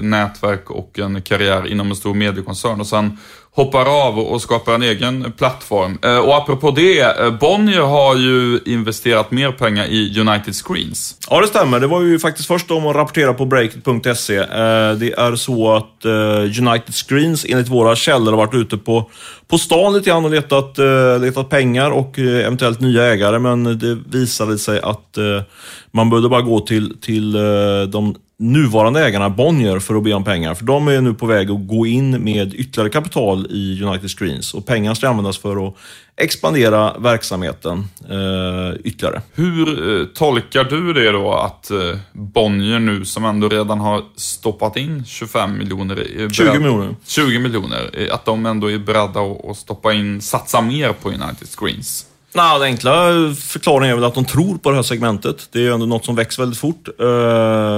nätverk 0.00 0.70
och 0.70 0.98
en 0.98 1.22
karriär 1.22 1.66
inom 1.66 1.90
en 1.90 1.96
stor 1.96 2.14
mediekoncern 2.14 2.80
och 2.80 2.86
sen 2.86 3.18
hoppar 3.58 4.06
av 4.08 4.18
och 4.18 4.42
skapar 4.42 4.74
en 4.74 4.82
egen 4.82 5.32
plattform. 5.32 5.98
Eh, 6.02 6.18
och 6.18 6.36
apropå 6.36 6.70
det, 6.70 7.00
eh, 7.00 7.30
Bonnier 7.30 7.80
har 7.80 8.16
ju 8.16 8.60
investerat 8.66 9.30
mer 9.30 9.52
pengar 9.52 9.84
i 9.84 10.20
United 10.20 10.54
Screens. 10.54 11.16
Ja, 11.30 11.40
det 11.40 11.46
stämmer. 11.46 11.80
Det 11.80 11.86
var 11.86 12.02
ju 12.02 12.18
faktiskt 12.18 12.48
först 12.48 12.70
om 12.70 12.86
att 12.86 12.96
rapportera 12.96 13.34
på 13.34 13.46
breakit.se. 13.46 14.36
Eh, 14.36 14.46
det 14.92 15.12
är 15.12 15.36
så 15.36 15.74
att 15.74 16.04
United 16.60 16.94
Screens, 16.94 17.46
enligt 17.48 17.68
våra 17.68 17.96
källor, 17.96 18.30
har 18.32 18.36
varit 18.36 18.54
ute 18.54 18.76
på, 18.76 19.10
på 19.48 19.58
stan 19.58 19.92
lite 19.92 20.10
grann 20.10 20.24
och 20.24 20.30
letat, 20.30 20.78
letat 21.20 21.48
pengar 21.48 21.90
och 21.90 22.18
eventuellt 22.18 22.80
nya 22.80 23.04
ägare, 23.04 23.38
men 23.38 23.78
det 23.78 23.98
visade 24.06 24.58
sig 24.58 24.80
att 24.80 25.18
man 25.90 26.10
behövde 26.10 26.28
bara 26.28 26.42
gå 26.42 26.60
till, 26.60 26.96
till 27.00 27.32
de 27.88 28.14
nuvarande 28.38 29.04
ägarna 29.04 29.30
Bonnier 29.30 29.78
för 29.78 29.94
att 29.94 30.02
be 30.02 30.14
om 30.14 30.24
pengar. 30.24 30.54
För 30.54 30.64
de 30.64 30.88
är 30.88 31.00
nu 31.00 31.14
på 31.14 31.26
väg 31.26 31.50
att 31.50 31.66
gå 31.66 31.86
in 31.86 32.10
med 32.10 32.54
ytterligare 32.54 32.90
kapital 32.90 33.46
i 33.50 33.82
United 33.82 34.10
Screens. 34.10 34.54
Och 34.54 34.66
pengarna 34.66 34.94
ska 34.94 35.08
användas 35.08 35.38
för 35.38 35.68
att 35.68 35.74
expandera 36.16 36.98
verksamheten 36.98 37.78
eh, 38.08 38.80
ytterligare. 38.84 39.22
Hur 39.34 40.00
eh, 40.00 40.06
tolkar 40.06 40.64
du 40.64 40.92
det 40.92 41.12
då 41.12 41.32
att 41.32 41.70
eh, 41.70 41.98
Bonnier 42.12 42.78
nu 42.78 43.04
som 43.04 43.24
ändå 43.24 43.48
redan 43.48 43.80
har 43.80 44.02
stoppat 44.16 44.76
in 44.76 45.04
25 45.04 45.58
miljoner. 45.58 46.28
20 46.32 46.58
miljoner. 46.58 46.96
20 47.06 47.38
miljoner. 47.38 47.90
Eh, 47.92 48.14
att 48.14 48.24
de 48.24 48.46
ändå 48.46 48.70
är 48.70 48.78
beredda 48.78 49.20
att 49.20 49.56
stoppa 49.56 49.92
in, 49.92 50.20
satsa 50.20 50.60
mer 50.60 50.92
på 50.92 51.08
United 51.08 51.48
Screens? 51.58 52.06
Nej, 52.34 52.58
den 52.58 52.62
enkla 52.62 52.92
förklaringen 53.34 53.90
är 53.90 53.94
väl 53.94 54.04
att 54.04 54.14
de 54.14 54.24
tror 54.24 54.58
på 54.58 54.70
det 54.70 54.76
här 54.76 54.82
segmentet. 54.82 55.48
Det 55.52 55.58
är 55.58 55.62
ju 55.62 55.72
ändå 55.72 55.86
något 55.86 56.04
som 56.04 56.16
växer 56.16 56.42
väldigt 56.42 56.58
fort. 56.58 56.88
Eh, 57.00 57.04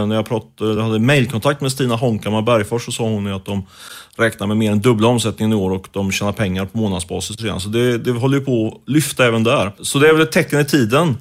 när 0.06 0.14
jag, 0.14 0.28
pratade, 0.28 0.74
jag 0.74 0.82
hade 0.82 0.98
mejlkontakt 0.98 1.60
med 1.60 1.72
Stina 1.72 1.96
Honkhammar 1.96 2.42
Bergfors 2.42 2.84
så 2.84 2.92
sa 2.92 3.04
hon 3.04 3.26
ju 3.26 3.32
att 3.32 3.44
de 3.44 3.66
räknar 4.16 4.46
med 4.46 4.56
mer 4.56 4.72
än 4.72 4.80
dubbla 4.80 5.08
omsättningen 5.08 5.52
i 5.52 5.56
år 5.56 5.70
och 5.70 5.88
de 5.92 6.12
tjänar 6.12 6.32
pengar 6.32 6.64
på 6.64 6.78
månadsbasis 6.78 7.40
redan. 7.40 7.60
Så 7.60 7.68
det, 7.68 7.98
det 7.98 8.10
håller 8.10 8.38
ju 8.38 8.44
på 8.44 8.66
att 8.68 8.92
lyfta 8.92 9.26
även 9.26 9.44
där. 9.44 9.72
Så 9.80 9.98
det 9.98 10.08
är 10.08 10.12
väl 10.12 10.22
ett 10.22 10.32
tecken 10.32 10.60
i 10.60 10.64
tiden. 10.64 11.16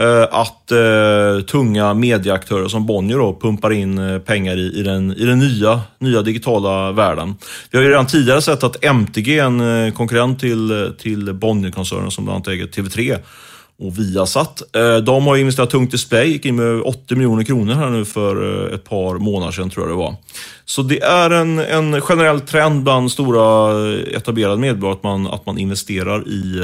Eh, 0.00 0.26
att 0.30 0.72
eh, 0.72 1.44
tunga 1.46 1.94
medieaktörer 1.94 2.68
som 2.68 2.86
Bonnier 2.86 3.18
då 3.18 3.38
pumpar 3.40 3.72
in 3.72 3.98
eh, 3.98 4.18
pengar 4.18 4.56
i, 4.56 4.80
i, 4.80 4.82
den, 4.82 5.12
i 5.12 5.24
den 5.24 5.38
nya, 5.38 5.80
nya 5.98 6.22
digitala 6.22 6.92
världen. 6.92 7.34
Vi 7.70 7.78
har 7.78 7.84
ju 7.84 7.90
redan 7.90 8.06
tidigare 8.06 8.42
sett 8.42 8.64
att 8.64 8.84
MTG, 8.84 9.38
en 9.38 9.86
eh, 9.86 9.92
konkurrent 9.92 10.40
till, 10.40 10.92
till 10.98 11.32
Bonnierkoncernen 11.32 12.10
som 12.10 12.24
bland 12.24 12.36
annat 12.36 12.48
äger 12.48 12.66
TV3 12.66 13.18
och 13.78 13.98
Viasat. 13.98 14.76
Eh, 14.76 14.96
de 14.96 15.26
har 15.26 15.36
investerat 15.36 15.70
tungt 15.70 15.94
i 15.94 15.98
Splay, 15.98 16.28
gick 16.32 16.44
in 16.44 16.56
med 16.56 16.82
80 16.82 17.14
miljoner 17.14 17.44
kronor 17.44 17.74
här 17.74 17.90
nu 17.90 18.04
för 18.04 18.68
ett 18.74 18.84
par 18.84 19.18
månader 19.18 19.52
sedan 19.52 19.70
tror 19.70 19.86
jag 19.86 19.96
det 19.96 19.98
var. 19.98 20.14
Så 20.64 20.82
det 20.82 21.02
är 21.02 21.30
en, 21.30 21.58
en 21.58 22.00
generell 22.00 22.40
trend 22.40 22.82
bland 22.82 23.12
stora 23.12 23.72
etablerade 24.16 24.56
medborgare 24.56 24.96
att 24.96 25.02
man, 25.02 25.26
att 25.26 25.46
man 25.46 25.58
investerar 25.58 26.28
i 26.28 26.62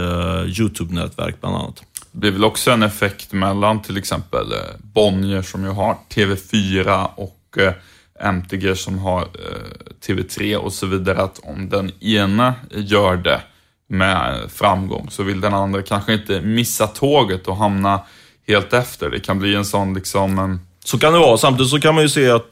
YouTube-nätverk 0.58 1.40
bland 1.40 1.56
annat. 1.56 1.82
Det 2.16 2.20
blir 2.20 2.30
väl 2.30 2.44
också 2.44 2.70
en 2.70 2.82
effekt 2.82 3.32
mellan 3.32 3.82
till 3.82 3.96
exempel 3.96 4.52
eh, 4.52 4.58
Bonnier 4.82 5.42
som 5.42 5.64
ju 5.64 5.70
har 5.70 5.96
TV4 6.14 7.08
och 7.14 7.58
eh, 7.58 7.72
MTG 8.20 8.76
som 8.76 8.98
har 8.98 9.20
eh, 9.20 10.06
TV3 10.06 10.56
och 10.56 10.72
så 10.72 10.86
vidare 10.86 11.22
att 11.22 11.38
om 11.42 11.68
den 11.68 11.90
ena 12.04 12.54
gör 12.70 13.16
det 13.16 13.40
med 13.88 14.40
framgång 14.50 15.08
så 15.10 15.22
vill 15.22 15.40
den 15.40 15.54
andra 15.54 15.82
kanske 15.82 16.12
inte 16.14 16.40
missa 16.40 16.86
tåget 16.86 17.48
och 17.48 17.56
hamna 17.56 18.00
helt 18.48 18.72
efter. 18.72 19.10
Det 19.10 19.20
kan 19.20 19.38
bli 19.38 19.54
en 19.54 19.64
sån 19.64 19.94
liksom... 19.94 20.38
en- 20.38 20.60
Så 20.84 20.98
kan 20.98 21.12
det 21.12 21.18
vara. 21.18 21.36
Samtidigt 21.38 21.70
så 21.70 21.80
kan 21.80 21.94
man 21.94 22.02
ju 22.04 22.08
se 22.08 22.30
att 22.30 22.50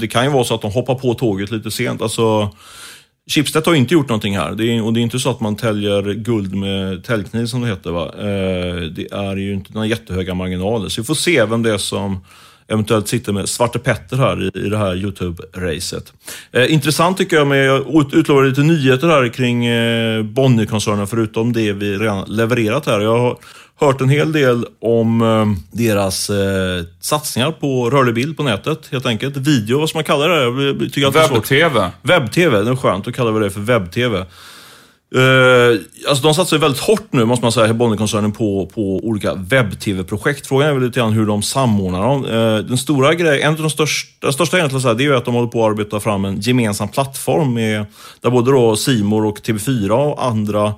det 0.00 0.08
kan 0.10 0.24
ju 0.24 0.30
vara 0.30 0.44
så 0.44 0.54
att 0.54 0.62
de 0.62 0.70
hoppar 0.72 0.94
på 0.94 1.14
tåget 1.14 1.50
lite 1.50 1.70
sent. 1.70 2.02
Alltså, 2.02 2.50
Schibsted 3.30 3.66
har 3.66 3.74
inte 3.74 3.94
gjort 3.94 4.08
någonting 4.08 4.36
här. 4.36 4.54
Det 4.54 4.64
är, 4.76 4.84
och 4.84 4.92
det 4.92 5.00
är 5.00 5.02
inte 5.02 5.18
så 5.18 5.30
att 5.30 5.40
man 5.40 5.56
täljer 5.56 6.14
guld 6.14 6.54
med 6.54 7.04
täljkniv 7.04 7.46
som 7.46 7.60
det 7.60 7.68
heter. 7.68 7.90
Va? 7.90 8.04
Eh, 8.18 8.80
det 8.82 9.12
är 9.12 9.36
ju 9.36 9.52
inte 9.52 9.72
några 9.72 9.86
jättehöga 9.86 10.34
marginaler. 10.34 10.88
Så 10.88 11.00
vi 11.00 11.04
får 11.06 11.14
se 11.14 11.44
vem 11.44 11.62
det 11.62 11.72
är 11.72 11.78
som 11.78 12.24
eventuellt 12.68 13.08
sitter 13.08 13.32
med 13.32 13.48
Svarte 13.48 13.78
Petter 13.78 14.16
här 14.16 14.42
i, 14.42 14.66
i 14.66 14.68
det 14.68 14.78
här 14.78 14.94
YouTube-racet. 14.96 16.12
Eh, 16.52 16.72
intressant 16.72 17.18
tycker 17.18 17.36
jag 17.36 17.46
med, 17.46 17.66
jag 17.66 18.00
ut- 18.00 18.14
utlovade 18.14 18.48
lite 18.48 18.62
nyheter 18.62 19.08
här 19.08 19.28
kring 19.28 19.66
eh, 19.66 20.22
Bonnierkoncernen 20.22 21.06
förutom 21.06 21.52
det 21.52 21.72
vi 21.72 21.96
redan 21.98 22.24
levererat 22.28 22.86
här. 22.86 23.00
Jag 23.00 23.18
har 23.18 23.36
hört 23.80 24.00
en 24.00 24.08
hel 24.08 24.32
del 24.32 24.66
om 24.80 25.22
eh, 25.22 25.76
deras 25.78 26.30
eh, 26.30 26.84
satsningar 27.00 27.52
på 27.52 27.90
rörlig 27.90 28.14
bild 28.14 28.36
på 28.36 28.42
nätet 28.42 28.88
helt 28.92 29.06
enkelt. 29.06 29.36
Video, 29.36 29.78
vad 29.78 29.88
ska 29.88 29.98
man 29.98 30.04
kalla 30.04 30.26
det? 30.26 30.48
Att. 31.08 31.32
Webb-TV. 31.32 31.90
Webb-TV, 32.02 32.62
det 32.62 32.70
är 32.70 32.76
skönt. 32.76 33.14
Kallar 33.14 33.32
vi 33.32 33.40
det 33.40 33.50
för 33.50 33.60
webb-TV. 33.60 34.24
Uh, 35.14 35.80
alltså 36.08 36.22
de 36.22 36.34
satsar 36.34 36.56
ju 36.56 36.60
väldigt 36.60 36.80
hårt 36.80 37.06
nu, 37.10 37.24
måste 37.24 37.44
man 37.44 37.52
säga, 37.52 37.74
Bonnierkoncernen 37.74 38.32
på, 38.32 38.66
på 38.74 38.96
olika 38.96 39.34
webb-TV-projekt. 39.34 40.46
Frågan 40.46 40.68
är 40.68 40.72
väl 40.72 40.82
lite 40.82 41.00
grann 41.00 41.12
hur 41.12 41.26
de 41.26 41.42
samordnar 41.42 42.02
dem. 42.02 42.24
Eh, 42.24 42.56
den 42.56 42.78
stora 42.78 43.14
grejen, 43.14 43.48
en 43.48 43.54
av 43.54 43.60
de 43.60 43.70
största, 43.70 44.32
största 44.32 44.56
egentligen, 44.56 44.82
så 44.82 44.88
här, 44.88 44.94
det 44.94 45.02
är 45.02 45.04
ju 45.04 45.16
att 45.16 45.24
de 45.24 45.34
håller 45.34 45.48
på 45.48 45.64
att 45.64 45.70
arbeta 45.70 46.00
fram 46.00 46.24
en 46.24 46.40
gemensam 46.40 46.88
plattform 46.88 47.54
med, 47.54 47.86
där 48.20 48.30
både 48.30 48.50
då 48.50 48.76
Simor 48.76 49.26
och 49.26 49.38
TV4 49.38 49.90
och 49.90 50.24
andra 50.24 50.74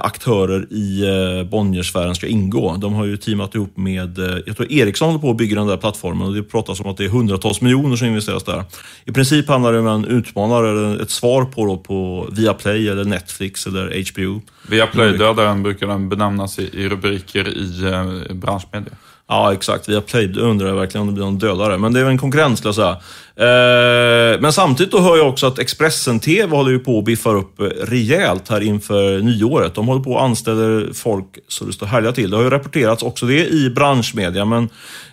aktörer 0.00 0.72
i 0.72 1.02
eh, 1.02 1.50
Bonniersfären 1.50 2.14
ska 2.14 2.26
ingå. 2.26 2.76
De 2.76 2.94
har 2.94 3.04
ju 3.04 3.16
teamat 3.16 3.54
ihop 3.54 3.76
med, 3.76 4.18
eh, 4.18 4.38
jag 4.46 4.56
tror 4.56 4.72
Ericsson 4.72 5.08
håller 5.08 5.20
på 5.20 5.30
att 5.30 5.36
bygga 5.36 5.56
den 5.56 5.66
där 5.66 5.76
plattformen 5.76 6.26
och 6.26 6.34
det 6.34 6.42
pratas 6.42 6.80
om 6.80 6.90
att 6.90 6.96
det 6.96 7.04
är 7.04 7.08
hundratals 7.08 7.60
miljoner 7.60 7.96
som 7.96 8.06
investeras 8.06 8.44
där. 8.44 8.64
I 9.04 9.12
princip 9.12 9.48
handlar 9.48 9.72
det 9.72 9.78
om 9.78 9.86
en 9.86 10.04
utmanare, 10.04 10.70
eller 10.70 11.02
ett 11.02 11.10
svar 11.10 11.44
på, 11.44 11.66
då, 11.66 11.76
på 11.76 12.28
Viaplay 12.32 12.88
eller 12.88 13.04
Netflix 13.04 13.66
eller 13.66 14.12
HBO. 14.12 14.40
Viaplay-dödaren 14.68 15.62
brukar 15.62 15.86
den 15.86 16.08
benämnas 16.08 16.58
i, 16.58 16.70
i 16.72 16.88
rubriker 16.88 17.48
i 17.48 17.84
eh, 17.84 18.34
branschmedia. 18.34 18.92
Ja, 19.32 19.52
exakt. 19.52 19.88
Viaplay 19.88 20.38
undrar 20.38 20.68
jag 20.68 20.74
verkligen 20.74 21.02
om 21.02 21.06
det 21.06 21.12
blir 21.12 21.24
någon 21.24 21.38
dödare. 21.38 21.78
Men 21.78 21.92
det 21.92 22.00
är 22.00 22.04
väl 22.04 22.12
en 22.12 22.18
konkurrens, 22.18 22.58
skulle 22.58 22.68
jag 22.68 22.74
säga. 22.74 24.34
Eh, 24.34 24.40
men 24.40 24.52
samtidigt 24.52 24.92
då 24.92 25.00
hör 25.00 25.16
jag 25.16 25.28
också 25.28 25.46
att 25.46 25.58
Expressen 25.58 26.20
TV 26.20 26.56
håller 26.56 26.70
ju 26.70 26.78
på 26.78 26.98
att 26.98 27.04
biffa 27.04 27.30
upp 27.30 27.60
eh, 27.60 27.64
rejält 27.64 28.48
här 28.48 28.60
inför 28.60 29.20
nyåret. 29.20 29.74
De 29.74 29.88
håller 29.88 30.02
på 30.02 30.18
att 30.18 30.22
anställa 30.22 30.94
folk 30.94 31.26
så 31.48 31.64
det 31.64 31.72
står 31.72 31.86
härliga 31.86 32.12
till. 32.12 32.30
Det 32.30 32.36
har 32.36 32.44
ju 32.44 32.50
rapporterats 32.50 33.02
också 33.02 33.26
det 33.26 33.48
i 33.48 33.70
branschmedia, 33.70 34.44
men 34.44 34.68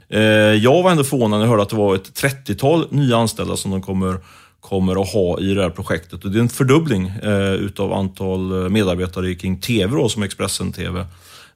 eh, 0.09 0.21
jag 0.63 0.83
var 0.83 0.91
ändå 0.91 1.03
förvånad 1.03 1.39
när 1.39 1.45
jag 1.45 1.51
hörde 1.51 1.63
att 1.63 1.69
det 1.69 1.75
var 1.75 1.95
ett 1.95 2.23
30-tal 2.23 2.87
nya 2.89 3.17
anställda 3.17 3.57
som 3.57 3.71
de 3.71 3.81
kommer 3.81 4.17
kommer 4.59 5.01
att 5.01 5.13
ha 5.13 5.39
i 5.39 5.53
det 5.53 5.61
här 5.61 5.69
projektet. 5.69 6.25
Och 6.25 6.31
det 6.31 6.39
är 6.39 6.41
en 6.41 6.49
fördubbling 6.49 7.07
eh, 7.07 7.53
utav 7.53 7.93
antal 7.93 8.63
eh, 8.63 8.69
medarbetare 8.69 9.35
kring 9.35 9.59
TV 9.59 9.95
då, 9.95 10.09
som 10.09 10.23
Expressen 10.23 10.71
TV 10.71 11.05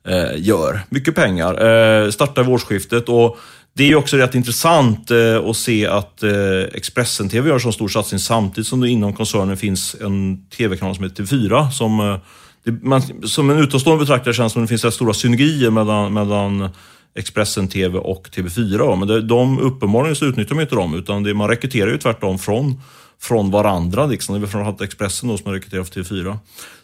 Eh, 0.07 0.37
gör. 0.37 0.81
Mycket 0.89 1.15
pengar. 1.15 1.53
Eh, 1.53 2.09
startar 2.09 2.43
vid 2.43 2.53
årsskiftet 2.53 3.09
och 3.09 3.37
det 3.73 3.83
är 3.83 3.87
ju 3.87 3.95
också 3.95 4.17
rätt 4.17 4.35
intressant 4.35 5.11
eh, 5.11 5.37
att 5.49 5.57
se 5.57 5.87
att 5.87 6.23
eh, 6.23 6.31
Expressen 6.73 7.29
TV 7.29 7.49
gör 7.49 7.59
så 7.59 7.71
stor 7.71 7.87
satsning 7.87 8.19
samtidigt 8.19 8.67
som 8.67 8.79
det 8.79 8.89
inom 8.89 9.13
koncernen 9.13 9.57
finns 9.57 9.95
en 10.01 10.45
TV-kanal 10.49 10.95
som 10.95 11.03
heter 11.03 11.23
TV4 11.23 11.69
som 11.69 11.99
eh, 11.99 12.17
det, 12.63 12.71
man, 12.71 13.01
som 13.23 13.49
en 13.49 13.57
utomstående 13.57 14.05
betraktare 14.05 14.33
känns 14.33 14.51
det 14.51 14.53
som 14.53 14.61
det 14.61 14.67
finns 14.67 14.85
rätt 14.85 14.93
stora 14.93 15.13
synergier 15.13 15.69
mellan, 15.69 16.13
mellan 16.13 16.69
Expressen 17.15 17.67
TV 17.67 17.97
och 17.97 18.29
TV4. 18.29 18.95
Men 18.95 19.07
det, 19.07 19.21
de 19.21 19.59
uppenbarligen 19.59 20.15
så 20.15 20.25
utnyttjar 20.25 20.55
man 20.55 20.61
inte 20.61 20.75
dem, 20.75 20.95
utan 20.95 21.23
det, 21.23 21.33
man 21.33 21.47
rekryterar 21.47 21.91
ju 21.91 21.97
tvärtom 21.97 22.39
från, 22.39 22.81
från 23.21 23.51
varandra. 23.51 24.05
Liksom. 24.05 24.41
Det 24.41 24.45
är 24.45 24.47
från 24.47 24.75
Expressen 24.81 25.29
då, 25.29 25.37
som 25.37 25.47
har 25.47 25.53
rekryterat 25.53 25.89
för 25.89 26.01
TV4. 26.01 26.37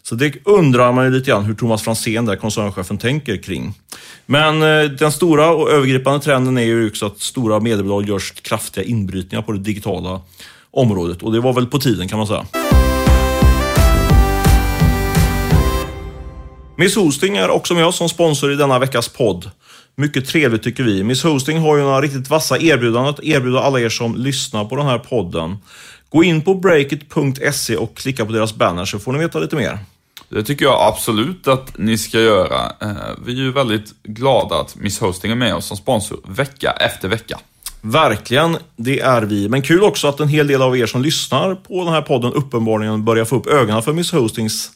Så 0.03 0.15
det 0.15 0.33
undrar 0.43 0.91
man 0.91 1.05
ju 1.05 1.11
lite 1.11 1.31
grann 1.31 1.45
hur 1.45 1.55
Thomas 1.55 1.83
Franzén, 1.83 2.25
där 2.25 2.35
koncernchefen, 2.35 2.97
tänker 2.97 3.37
kring. 3.37 3.73
Men 4.25 4.61
eh, 4.61 4.91
den 4.91 5.11
stora 5.11 5.49
och 5.49 5.71
övergripande 5.71 6.19
trenden 6.19 6.57
är 6.57 6.63
ju 6.63 6.87
också 6.87 7.05
att 7.05 7.19
stora 7.19 7.59
mediebolag 7.59 8.09
görs 8.09 8.31
kraftiga 8.31 8.83
inbrytningar 8.83 9.41
på 9.41 9.51
det 9.51 9.59
digitala 9.59 10.21
området. 10.71 11.23
Och 11.23 11.31
det 11.31 11.39
var 11.39 11.53
väl 11.53 11.65
på 11.65 11.79
tiden 11.79 12.07
kan 12.07 12.17
man 12.17 12.27
säga. 12.27 12.45
Miss 16.77 16.95
Hosting 16.95 17.37
är 17.37 17.49
också 17.49 17.73
med 17.73 17.85
oss 17.85 17.97
som 17.97 18.09
sponsor 18.09 18.51
i 18.51 18.55
denna 18.55 18.79
veckas 18.79 19.07
podd. 19.07 19.51
Mycket 19.95 20.27
trevligt 20.27 20.63
tycker 20.63 20.83
vi. 20.83 21.03
Miss 21.03 21.23
Hosting 21.23 21.59
har 21.59 21.77
ju 21.77 21.83
några 21.83 22.01
riktigt 22.01 22.29
vassa 22.29 22.57
erbjudanden 22.57 23.09
att 23.09 23.23
erbjuda 23.23 23.59
alla 23.59 23.79
er 23.79 23.89
som 23.89 24.15
lyssnar 24.15 24.65
på 24.65 24.75
den 24.75 24.85
här 24.85 24.99
podden. 24.99 25.57
Gå 26.09 26.23
in 26.23 26.41
på 26.41 26.53
breakit.se 26.55 27.75
och 27.77 27.95
klicka 27.97 28.25
på 28.25 28.31
deras 28.31 28.55
banner 28.55 28.85
så 28.85 28.99
får 28.99 29.11
ni 29.13 29.19
veta 29.19 29.39
lite 29.39 29.55
mer. 29.55 29.79
Det 30.29 30.43
tycker 30.43 30.65
jag 30.65 30.81
absolut 30.81 31.47
att 31.47 31.77
ni 31.77 31.97
ska 31.97 32.19
göra. 32.19 32.71
Eh, 32.81 32.95
Vi 33.25 33.31
är 33.31 33.35
ju 33.37 33.51
väldigt 33.51 33.93
glada 34.03 34.55
att 34.55 34.75
Miss 34.75 34.99
Hosting 34.99 35.31
är 35.31 35.35
med 35.35 35.55
oss 35.55 35.65
som 35.65 35.77
sponsor 35.77 36.19
vecka 36.27 36.71
efter 36.71 37.07
vecka. 37.07 37.39
Verkligen, 37.81 38.57
det 38.75 38.99
är 38.99 39.21
vi. 39.21 39.49
Men 39.49 39.61
kul 39.61 39.83
också 39.83 40.07
att 40.07 40.19
en 40.19 40.27
hel 40.27 40.47
del 40.47 40.61
av 40.61 40.77
er 40.77 40.85
som 40.85 41.01
lyssnar 41.01 41.55
på 41.55 41.83
den 41.83 41.93
här 41.93 42.01
podden 42.01 42.33
uppenbarligen 42.33 43.05
börjar 43.05 43.25
få 43.25 43.35
upp 43.35 43.47
ögonen 43.47 43.83
för 43.83 43.93
Miss 43.93 44.11
Hostings 44.11 44.71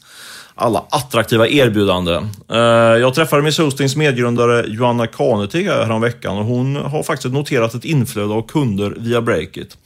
alla 0.54 0.84
attraktiva 0.90 1.48
erbjudanden. 1.48 2.28
Eh, 2.50 2.58
Jag 3.00 3.14
träffade 3.14 3.42
Miss 3.42 3.58
Hostings 3.58 3.96
medgrundare 3.96 4.64
Joanna 4.68 5.06
Kaneti 5.06 5.64
här 5.64 5.84
häromveckan 5.84 6.38
och 6.38 6.44
hon 6.44 6.76
har 6.76 7.02
faktiskt 7.02 7.34
noterat 7.34 7.74
ett 7.74 7.84
inflöde 7.84 8.34
av 8.34 8.46
kunder 8.48 8.94
via 8.98 9.20
Breakit. 9.22 9.76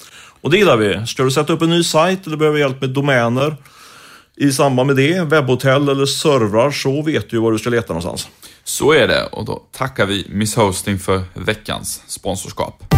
Och 0.40 0.50
det 0.50 0.58
gillar 0.58 0.76
vi. 0.76 1.06
Ska 1.06 1.22
du 1.22 1.30
sätta 1.30 1.52
upp 1.52 1.62
en 1.62 1.70
ny 1.70 1.84
sajt 1.84 2.26
eller 2.26 2.36
behöver 2.36 2.58
hjälp 2.58 2.80
med 2.80 2.90
domäner 2.90 3.56
i 4.36 4.52
samband 4.52 4.86
med 4.86 4.96
det, 4.96 5.20
webbhotell 5.20 5.88
eller 5.88 6.06
servrar, 6.06 6.70
så 6.70 7.02
vet 7.02 7.30
du 7.30 7.38
var 7.38 7.52
du 7.52 7.58
ska 7.58 7.70
leta 7.70 7.88
någonstans. 7.88 8.28
Så 8.64 8.92
är 8.92 9.08
det 9.08 9.26
och 9.26 9.44
då 9.44 9.62
tackar 9.72 10.06
vi 10.06 10.26
Miss 10.28 10.56
Hosting 10.56 10.98
för 10.98 11.22
veckans 11.34 12.02
sponsorskap. 12.06 12.94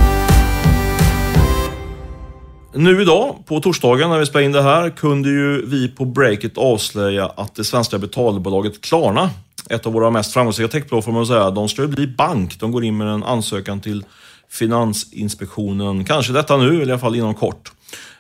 Nu 2.75 3.03
idag, 3.03 3.45
på 3.47 3.61
torsdagen 3.61 4.11
när 4.11 4.19
vi 4.19 4.27
spelar 4.27 4.45
in 4.45 4.53
det 4.53 4.63
här, 4.63 4.91
kunde 4.91 5.29
ju 5.29 5.67
vi 5.67 5.89
på 5.89 6.05
Breakit 6.05 6.59
avslöja 6.59 7.27
att 7.37 7.55
det 7.55 7.65
svenska 7.65 7.99
betalbolaget 7.99 8.81
Klarna, 8.81 9.31
ett 9.71 9.87
av 9.87 9.93
våra 9.93 10.11
mest 10.11 10.33
framgångsrika 10.33 10.81
säga, 11.27 11.51
de 11.51 11.69
ska 11.69 11.83
ju 11.83 11.89
bli 11.89 12.07
bank. 12.07 12.61
De 12.61 12.73
går 12.73 12.85
in 12.85 12.97
med 12.97 13.09
en 13.09 13.25
ansökan 13.25 13.81
till 13.81 14.05
Finansinspektionen, 14.51 16.05
kanske 16.05 16.33
detta 16.33 16.57
nu, 16.57 16.69
eller 16.69 16.89
i 16.89 16.91
alla 16.91 16.99
fall 16.99 17.17
inom 17.17 17.35
kort. 17.35 17.73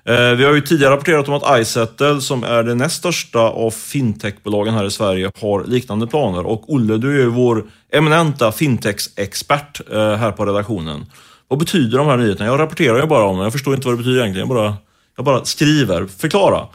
Eh, 0.04 0.34
vi 0.36 0.44
har 0.44 0.54
ju 0.54 0.60
tidigare 0.60 0.92
rapporterat 0.92 1.28
om 1.28 1.34
att 1.34 1.60
iSettle, 1.60 2.20
som 2.20 2.44
är 2.44 2.62
det 2.62 2.74
näst 2.74 2.96
största 2.96 3.40
av 3.40 3.70
fintechbolagen 3.70 4.74
här 4.74 4.84
i 4.84 4.90
Sverige, 4.90 5.30
har 5.40 5.64
liknande 5.64 6.06
planer. 6.06 6.46
Och 6.46 6.72
Olle, 6.72 6.96
du 6.96 7.14
är 7.14 7.18
ju 7.18 7.26
vår 7.26 7.64
eminenta 7.92 8.52
fintech-expert 8.52 9.80
eh, 9.92 10.14
här 10.14 10.32
på 10.32 10.46
redaktionen. 10.46 11.06
Vad 11.48 11.58
betyder 11.58 11.98
de 11.98 12.06
här 12.06 12.16
nyheterna? 12.16 12.50
Jag 12.50 12.60
rapporterar 12.60 13.00
ju 13.00 13.06
bara 13.06 13.24
om 13.24 13.36
dem, 13.36 13.44
jag 13.44 13.52
förstår 13.52 13.74
inte 13.74 13.86
vad 13.86 13.94
det 13.94 13.98
betyder 13.98 14.20
egentligen. 14.20 14.48
Jag 14.48 14.56
bara, 14.56 14.76
jag 15.16 15.24
bara 15.24 15.44
skriver. 15.44 16.06
Förklara. 16.18 16.66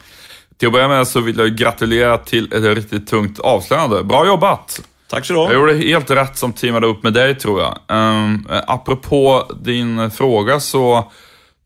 Till 0.58 0.68
att 0.68 0.74
börja 0.74 0.88
med 0.88 1.08
så 1.08 1.20
vill 1.20 1.38
jag 1.38 1.56
gratulera 1.56 2.18
till 2.18 2.54
ett 2.54 2.78
riktigt 2.78 3.08
tungt 3.08 3.40
avslöjande. 3.40 4.04
Bra 4.04 4.26
jobbat! 4.26 4.82
Tack 5.14 5.26
så 5.26 5.34
du. 5.34 5.40
Jag 5.40 5.54
gjorde 5.54 5.74
helt 5.74 6.12
rätt 6.12 6.38
som 6.38 6.54
teamade 6.54 6.88
upp 6.88 7.04
med 7.04 7.14
dig 7.14 7.36
tror 7.36 7.62
jag. 7.62 7.78
Um, 7.88 8.48
apropå 8.50 9.52
din 9.62 10.12
fråga 10.12 10.60
så 10.60 11.12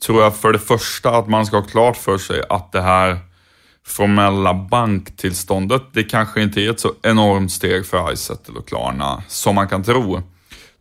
tror 0.06 0.24
jag 0.24 0.36
för 0.36 0.54
det 0.54 0.60
första 0.60 1.10
att 1.10 1.28
man 1.30 1.46
ska 1.46 1.58
ha 1.58 1.64
klart 1.64 1.98
för 1.98 2.18
sig 2.18 2.42
att 2.50 2.72
det 2.72 2.82
här 2.82 3.18
formella 3.86 4.54
banktillståndet, 4.54 5.82
det 5.94 6.04
kanske 6.04 6.42
inte 6.42 6.62
är 6.62 6.70
ett 6.70 6.80
så 6.80 6.92
enormt 7.04 7.52
steg 7.52 7.86
för 7.86 8.14
Izettle 8.14 8.56
och 8.60 8.68
Klarna 8.68 9.24
som 9.28 9.56
man 9.56 9.68
kan 9.68 9.84
tro. 9.84 10.22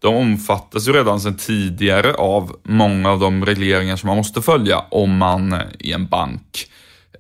De 0.01 0.15
omfattas 0.15 0.89
ju 0.89 0.93
redan 0.93 1.21
sedan 1.21 1.37
tidigare 1.37 2.15
av 2.15 2.57
många 2.63 3.11
av 3.11 3.21
de 3.21 3.45
regleringar 3.45 3.97
som 3.97 4.07
man 4.07 4.17
måste 4.17 4.43
följa 4.43 4.79
om 4.79 5.17
man 5.17 5.53
är 5.53 5.95
en 5.95 6.07
bank. 6.07 6.71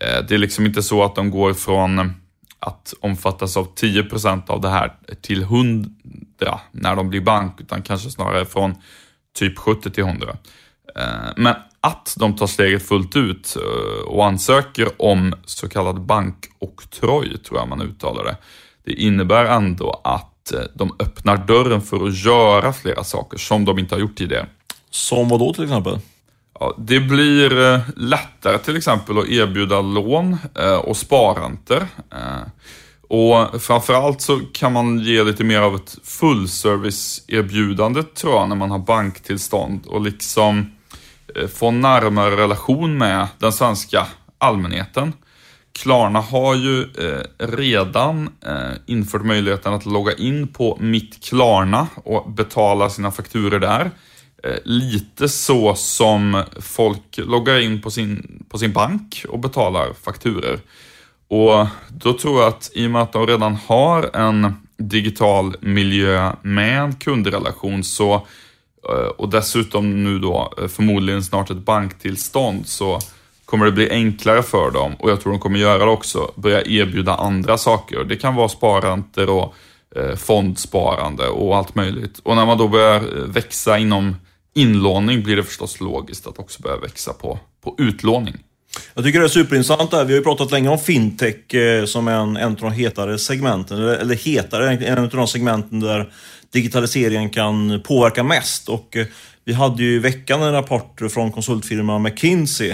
Eh, 0.00 0.24
det 0.28 0.34
är 0.34 0.38
liksom 0.38 0.66
inte 0.66 0.82
så 0.82 1.04
att 1.04 1.14
de 1.14 1.30
går 1.30 1.54
från 1.54 2.12
att 2.66 2.94
omfattas 3.00 3.56
av 3.56 3.68
10 3.74 4.02
procent 4.02 4.50
av 4.50 4.60
det 4.60 4.68
här 4.68 4.92
till 5.20 5.42
100 5.42 5.90
när 6.72 6.96
de 6.96 7.08
blir 7.08 7.20
bank, 7.20 7.60
utan 7.60 7.82
kanske 7.82 8.10
snarare 8.10 8.44
från 8.44 8.74
typ 9.38 9.58
70 9.58 9.90
till 9.90 10.04
100. 10.04 10.36
Eh, 10.96 11.04
men 11.36 11.54
att 11.80 12.14
de 12.18 12.36
tar 12.36 12.46
steget 12.46 12.88
fullt 12.88 13.16
ut 13.16 13.56
eh, 13.56 14.08
och 14.08 14.26
ansöker 14.26 15.02
om 15.02 15.34
så 15.44 15.68
kallad 15.68 16.00
bankoktroj, 16.00 17.38
tror 17.38 17.58
jag 17.58 17.68
man 17.68 17.82
uttalar 17.82 18.24
det. 18.24 18.36
Det 18.84 18.92
innebär 18.92 19.44
ändå 19.44 20.00
att 20.04 20.52
eh, 20.52 20.60
de 20.74 20.96
öppnar 20.98 21.36
dörren 21.36 21.82
för 21.82 22.06
att 22.06 22.24
göra 22.24 22.72
flera 22.72 23.04
saker 23.04 23.38
som 23.38 23.64
de 23.64 23.78
inte 23.78 23.94
har 23.94 24.00
gjort 24.00 24.16
tidigare. 24.16 24.46
Som 24.90 25.28
vad 25.28 25.40
då 25.40 25.54
till 25.54 25.64
exempel? 25.64 25.98
Ja, 26.60 26.74
det 26.78 27.00
blir 27.00 27.72
eh, 27.74 27.80
lättare 27.96 28.58
till 28.58 28.76
exempel 28.76 29.18
att 29.18 29.28
erbjuda 29.28 29.80
lån 29.80 30.36
eh, 30.58 30.76
och 30.76 30.96
sparräntor. 30.96 31.86
Eh, 32.12 32.42
och 33.08 33.62
framförallt 33.62 34.20
så 34.20 34.40
kan 34.52 34.72
man 34.72 34.98
ge 34.98 35.24
lite 35.24 35.44
mer 35.44 35.60
av 35.60 35.74
ett 35.74 35.98
fullservice-erbjudande 36.04 38.02
tror 38.02 38.34
jag 38.34 38.48
när 38.48 38.56
man 38.56 38.70
har 38.70 38.78
banktillstånd 38.78 39.86
och 39.86 40.00
liksom 40.00 40.72
få 41.54 41.70
närmare 41.70 42.36
relation 42.36 42.98
med 42.98 43.28
den 43.38 43.52
svenska 43.52 44.06
allmänheten. 44.38 45.12
Klarna 45.72 46.20
har 46.20 46.54
ju 46.54 46.88
redan 47.38 48.30
infört 48.86 49.24
möjligheten 49.24 49.74
att 49.74 49.86
logga 49.86 50.12
in 50.14 50.48
på 50.48 50.78
Mitt 50.80 51.24
Klarna 51.24 51.86
och 52.04 52.30
betala 52.30 52.90
sina 52.90 53.10
fakturer 53.10 53.58
där. 53.58 53.90
Eh, 54.42 54.58
lite 54.64 55.28
så 55.28 55.74
som 55.74 56.42
folk 56.60 57.18
loggar 57.18 57.60
in 57.60 57.82
på 57.82 57.90
sin, 57.90 58.44
på 58.48 58.58
sin 58.58 58.72
bank 58.72 59.24
och 59.28 59.38
betalar 59.38 59.92
fakturer. 60.02 60.58
Och 61.28 61.66
då 61.88 62.12
tror 62.12 62.40
jag 62.40 62.48
att 62.48 62.70
i 62.74 62.86
och 62.86 62.90
med 62.90 63.02
att 63.02 63.12
de 63.12 63.26
redan 63.26 63.54
har 63.66 64.16
en 64.16 64.54
digital 64.76 65.56
miljö 65.60 66.32
med 66.42 66.80
en 66.80 66.94
kundrelation 66.94 67.84
så 67.84 68.14
eh, 68.88 69.08
och 69.16 69.28
dessutom 69.28 70.04
nu 70.04 70.18
då 70.18 70.54
eh, 70.58 70.68
förmodligen 70.68 71.24
snart 71.24 71.50
ett 71.50 71.56
banktillstånd 71.56 72.66
så 72.66 72.98
kommer 73.44 73.66
det 73.66 73.72
bli 73.72 73.90
enklare 73.90 74.42
för 74.42 74.70
dem 74.70 74.94
och 74.98 75.10
jag 75.10 75.20
tror 75.20 75.32
de 75.32 75.40
kommer 75.40 75.58
göra 75.58 75.84
det 75.84 75.90
också, 75.90 76.30
börja 76.34 76.62
erbjuda 76.62 77.14
andra 77.14 77.58
saker. 77.58 78.04
Det 78.04 78.16
kan 78.16 78.34
vara 78.34 78.48
sparanter 78.48 79.30
och 79.30 79.54
fondsparande 80.16 81.28
och 81.28 81.56
allt 81.56 81.74
möjligt. 81.74 82.18
Och 82.18 82.36
när 82.36 82.46
man 82.46 82.58
då 82.58 82.68
börjar 82.68 83.00
växa 83.26 83.78
inom 83.78 84.14
inlåning 84.56 85.22
blir 85.22 85.36
det 85.36 85.42
förstås 85.42 85.80
logiskt 85.80 86.26
att 86.26 86.38
också 86.38 86.62
börja 86.62 86.76
växa 86.76 87.12
på, 87.12 87.38
på 87.64 87.74
utlåning. 87.78 88.34
Jag 88.94 89.04
tycker 89.04 89.20
det 89.20 89.26
är 89.26 89.28
superintressant 89.28 89.90
där. 89.90 90.04
Vi 90.04 90.12
har 90.12 90.18
ju 90.18 90.24
pratat 90.24 90.50
länge 90.50 90.68
om 90.68 90.78
fintech 90.78 91.54
eh, 91.54 91.84
som 91.84 92.08
en, 92.08 92.36
en 92.36 92.52
av 92.52 92.56
de 92.56 92.72
hetare 92.72 93.18
segmenten, 93.18 93.78
eller, 93.78 93.94
eller 93.96 94.14
hetare, 94.14 94.72
en 94.72 94.98
av 94.98 95.08
de 95.08 95.26
segmenten 95.26 95.80
där 95.80 96.12
digitaliseringen 96.52 97.30
kan 97.30 97.82
påverka 97.84 98.22
mest. 98.22 98.68
Och 98.68 98.96
eh, 98.96 99.06
vi 99.44 99.52
hade 99.52 99.82
ju 99.82 99.94
i 99.94 99.98
veckan 99.98 100.42
en 100.42 100.52
rapport 100.52 101.00
från 101.10 101.32
konsultfirman 101.32 102.02
McKinsey 102.02 102.70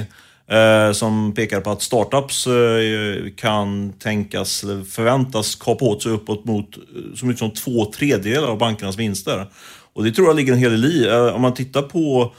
eh, 0.50 0.92
som 0.92 1.34
pekar 1.34 1.60
på 1.60 1.70
att 1.70 1.82
startups 1.82 2.46
eh, 2.46 3.30
kan 3.36 3.92
tänkas, 3.92 4.64
eller 4.64 4.84
förväntas 4.84 5.54
kapa 5.54 5.84
åt 5.84 6.02
sig 6.02 6.12
uppåt 6.12 6.44
mot 6.44 6.76
eh, 6.76 6.82
så 7.16 7.26
mycket 7.26 7.38
som 7.38 7.50
två 7.50 7.84
tredjedelar 7.84 8.48
av 8.48 8.58
bankernas 8.58 8.96
vinster. 8.96 9.46
Och 9.94 10.04
det 10.04 10.12
tror 10.12 10.26
jag 10.26 10.36
ligger 10.36 10.52
en 10.52 10.58
hel 10.58 10.70
del 10.70 10.84
i. 10.84 11.08
Eh, 11.08 11.34
om 11.34 11.42
man 11.42 11.54
tittar 11.54 11.82
på 11.82 12.34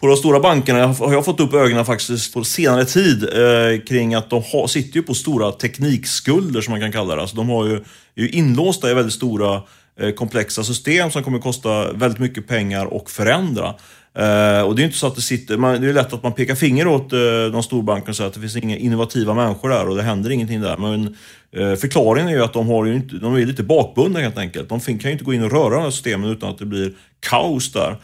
på 0.00 0.06
de 0.06 0.16
stora 0.16 0.40
bankerna 0.40 0.86
har 0.86 1.12
jag 1.12 1.24
fått 1.24 1.40
upp 1.40 1.54
ögonen 1.54 1.84
faktiskt 1.84 2.34
på 2.34 2.44
senare 2.44 2.84
tid 2.84 3.22
eh, 3.22 3.80
kring 3.88 4.14
att 4.14 4.30
de 4.30 4.42
har, 4.52 4.66
sitter 4.66 4.96
ju 4.96 5.02
på 5.02 5.14
stora 5.14 5.52
teknikskulder 5.52 6.60
som 6.60 6.70
man 6.70 6.80
kan 6.80 6.92
kalla 6.92 7.14
det. 7.14 7.20
Alltså 7.20 7.36
de 7.36 7.48
har 7.48 7.66
ju, 7.66 7.74
är 7.74 7.82
ju 8.22 8.28
inlåsta 8.28 8.90
i 8.90 8.94
väldigt 8.94 9.14
stora 9.14 9.62
eh, 10.00 10.10
komplexa 10.10 10.64
system 10.64 11.10
som 11.10 11.22
kommer 11.22 11.38
kosta 11.38 11.92
väldigt 11.92 12.18
mycket 12.18 12.48
pengar 12.48 12.86
och 12.86 13.10
förändra. 13.10 13.74
Uh, 14.18 14.62
och 14.62 14.76
det 14.76 14.82
är 14.82 14.84
inte 14.84 14.98
så 14.98 15.06
att 15.06 15.14
det 15.14 15.22
sitter, 15.22 15.56
man, 15.56 15.80
det 15.80 15.88
är 15.88 15.92
lätt 15.92 16.12
att 16.12 16.22
man 16.22 16.32
pekar 16.32 16.54
finger 16.54 16.86
åt 16.86 17.12
eh, 17.12 17.18
uh, 17.18 17.52
de 17.52 17.62
storbankerna 17.62 18.10
och 18.10 18.16
säger 18.16 18.28
att 18.28 18.34
det 18.34 18.40
finns 18.40 18.56
inga 18.56 18.76
innovativa 18.76 19.34
människor 19.34 19.68
där 19.68 19.88
och 19.88 19.96
det 19.96 20.02
händer 20.02 20.30
ingenting 20.30 20.60
där. 20.60 20.76
Men 20.76 21.16
uh, 21.56 21.76
förklaringen 21.76 22.28
är 22.28 22.32
ju 22.32 22.44
att 22.44 22.52
de, 22.52 22.68
har 22.68 22.84
ju 22.84 22.94
inte, 22.94 23.16
de 23.16 23.34
är 23.34 23.46
lite 23.46 23.62
bakbundna 23.62 24.20
helt 24.20 24.38
enkelt. 24.38 24.68
De 24.68 24.80
kan 24.80 24.96
ju 24.98 25.10
inte 25.10 25.24
gå 25.24 25.34
in 25.34 25.44
och 25.44 25.52
röra 25.52 25.74
de 25.74 25.82
här 25.82 25.90
systemen 25.90 26.30
utan 26.30 26.50
att 26.50 26.58
det 26.58 26.66
blir 26.66 26.92
kaos 27.20 27.72
där. 27.72 27.96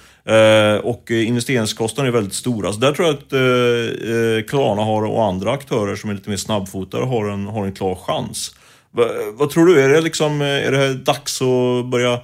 och 0.83 1.11
investeringskostnaderna 1.11 2.09
är 2.09 2.12
väldigt 2.12 2.35
stora. 2.35 2.73
Så 2.73 2.80
där 2.80 2.92
tror 2.92 3.09
jag 3.09 3.14
att 3.14 4.49
Klarna 4.49 4.83
har 4.83 5.04
och 5.04 5.25
andra 5.25 5.52
aktörer 5.52 5.97
som 5.97 6.11
är 6.11 6.14
lite 6.14 6.30
mer 6.30 6.37
snabbfotade 6.37 7.06
har 7.06 7.28
en, 7.28 7.47
har 7.47 7.64
en 7.64 7.73
klar 7.73 7.94
chans. 7.94 8.54
Va, 8.90 9.04
vad 9.33 9.50
tror 9.50 9.66
du? 9.66 9.80
Är 9.80 9.89
det, 9.89 10.00
liksom, 10.00 10.41
är 10.41 10.73
det 10.73 10.95
dags 10.95 11.43
att 11.43 11.86
börja 11.86 12.21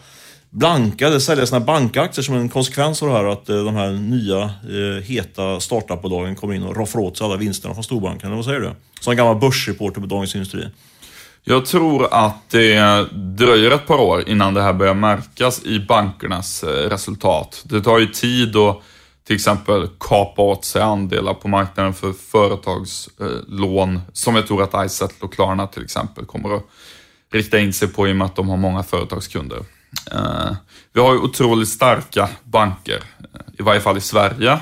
blanka 0.50 1.06
eller 1.06 1.18
sälja 1.18 1.46
sina 1.46 1.60
bankaktier 1.60 2.22
som 2.22 2.34
en 2.34 2.48
konsekvens 2.48 3.02
av 3.02 3.08
det 3.08 3.14
här 3.14 3.24
att 3.24 3.48
eh, 3.48 3.64
de 3.64 3.74
här 3.74 3.90
nya 3.90 4.42
eh, 4.42 5.02
heta 5.02 5.60
startupbolagen 5.60 6.36
kommer 6.36 6.54
in 6.54 6.62
och 6.62 6.76
roffar 6.76 7.00
åt 7.00 7.16
sig 7.16 7.24
alla 7.24 7.36
vinsterna 7.36 7.74
från 7.74 7.84
storbankerna. 7.84 8.36
Vad 8.36 8.44
säger 8.44 8.60
du? 8.60 8.70
Som 9.00 9.16
gammal 9.16 9.36
börsreporter 9.36 10.00
på 10.00 10.06
Dagens 10.06 10.34
Industri. 10.34 10.64
Jag 11.44 11.66
tror 11.66 12.08
att 12.14 12.50
det 12.50 13.06
dröjer 13.12 13.70
ett 13.70 13.86
par 13.86 13.98
år 13.98 14.28
innan 14.28 14.54
det 14.54 14.62
här 14.62 14.72
börjar 14.72 14.94
märkas 14.94 15.64
i 15.64 15.80
bankernas 15.80 16.62
eh, 16.62 16.68
resultat. 16.68 17.62
Det 17.64 17.80
tar 17.80 17.98
ju 17.98 18.06
tid 18.06 18.56
att 18.56 18.82
till 19.26 19.36
exempel 19.36 19.88
kapa 20.00 20.42
åt 20.42 20.64
sig 20.64 20.82
andelar 20.82 21.34
på 21.34 21.48
marknaden 21.48 21.94
för 21.94 22.12
företagslån, 22.12 24.00
som 24.12 24.36
jag 24.36 24.46
tror 24.46 24.62
att 24.62 24.86
Izettle 24.86 25.24
och 25.26 25.34
Klarna 25.34 25.66
till 25.66 25.84
exempel 25.84 26.24
kommer 26.24 26.56
att 26.56 26.62
rikta 27.32 27.58
in 27.58 27.72
sig 27.72 27.88
på 27.88 28.08
i 28.08 28.12
och 28.12 28.16
med 28.16 28.24
att 28.24 28.36
de 28.36 28.48
har 28.48 28.56
många 28.56 28.82
företagskunder. 28.82 29.58
Eh, 30.12 30.52
vi 30.92 31.00
har 31.00 31.12
ju 31.12 31.18
otroligt 31.18 31.68
starka 31.68 32.28
banker, 32.44 33.02
eh, 33.34 33.40
i 33.58 33.62
varje 33.62 33.80
fall 33.80 33.96
i 33.96 34.00
Sverige. 34.00 34.52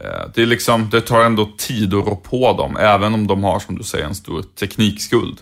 Eh, 0.00 0.30
det, 0.34 0.42
är 0.42 0.46
liksom, 0.46 0.90
det 0.90 1.00
tar 1.00 1.20
ändå 1.20 1.50
tid 1.58 1.94
att 1.94 2.06
rå 2.06 2.16
på 2.16 2.52
dem, 2.52 2.76
även 2.76 3.14
om 3.14 3.26
de 3.26 3.44
har, 3.44 3.60
som 3.60 3.78
du 3.78 3.84
säger, 3.84 4.04
en 4.04 4.14
stor 4.14 4.42
teknikskuld. 4.42 5.38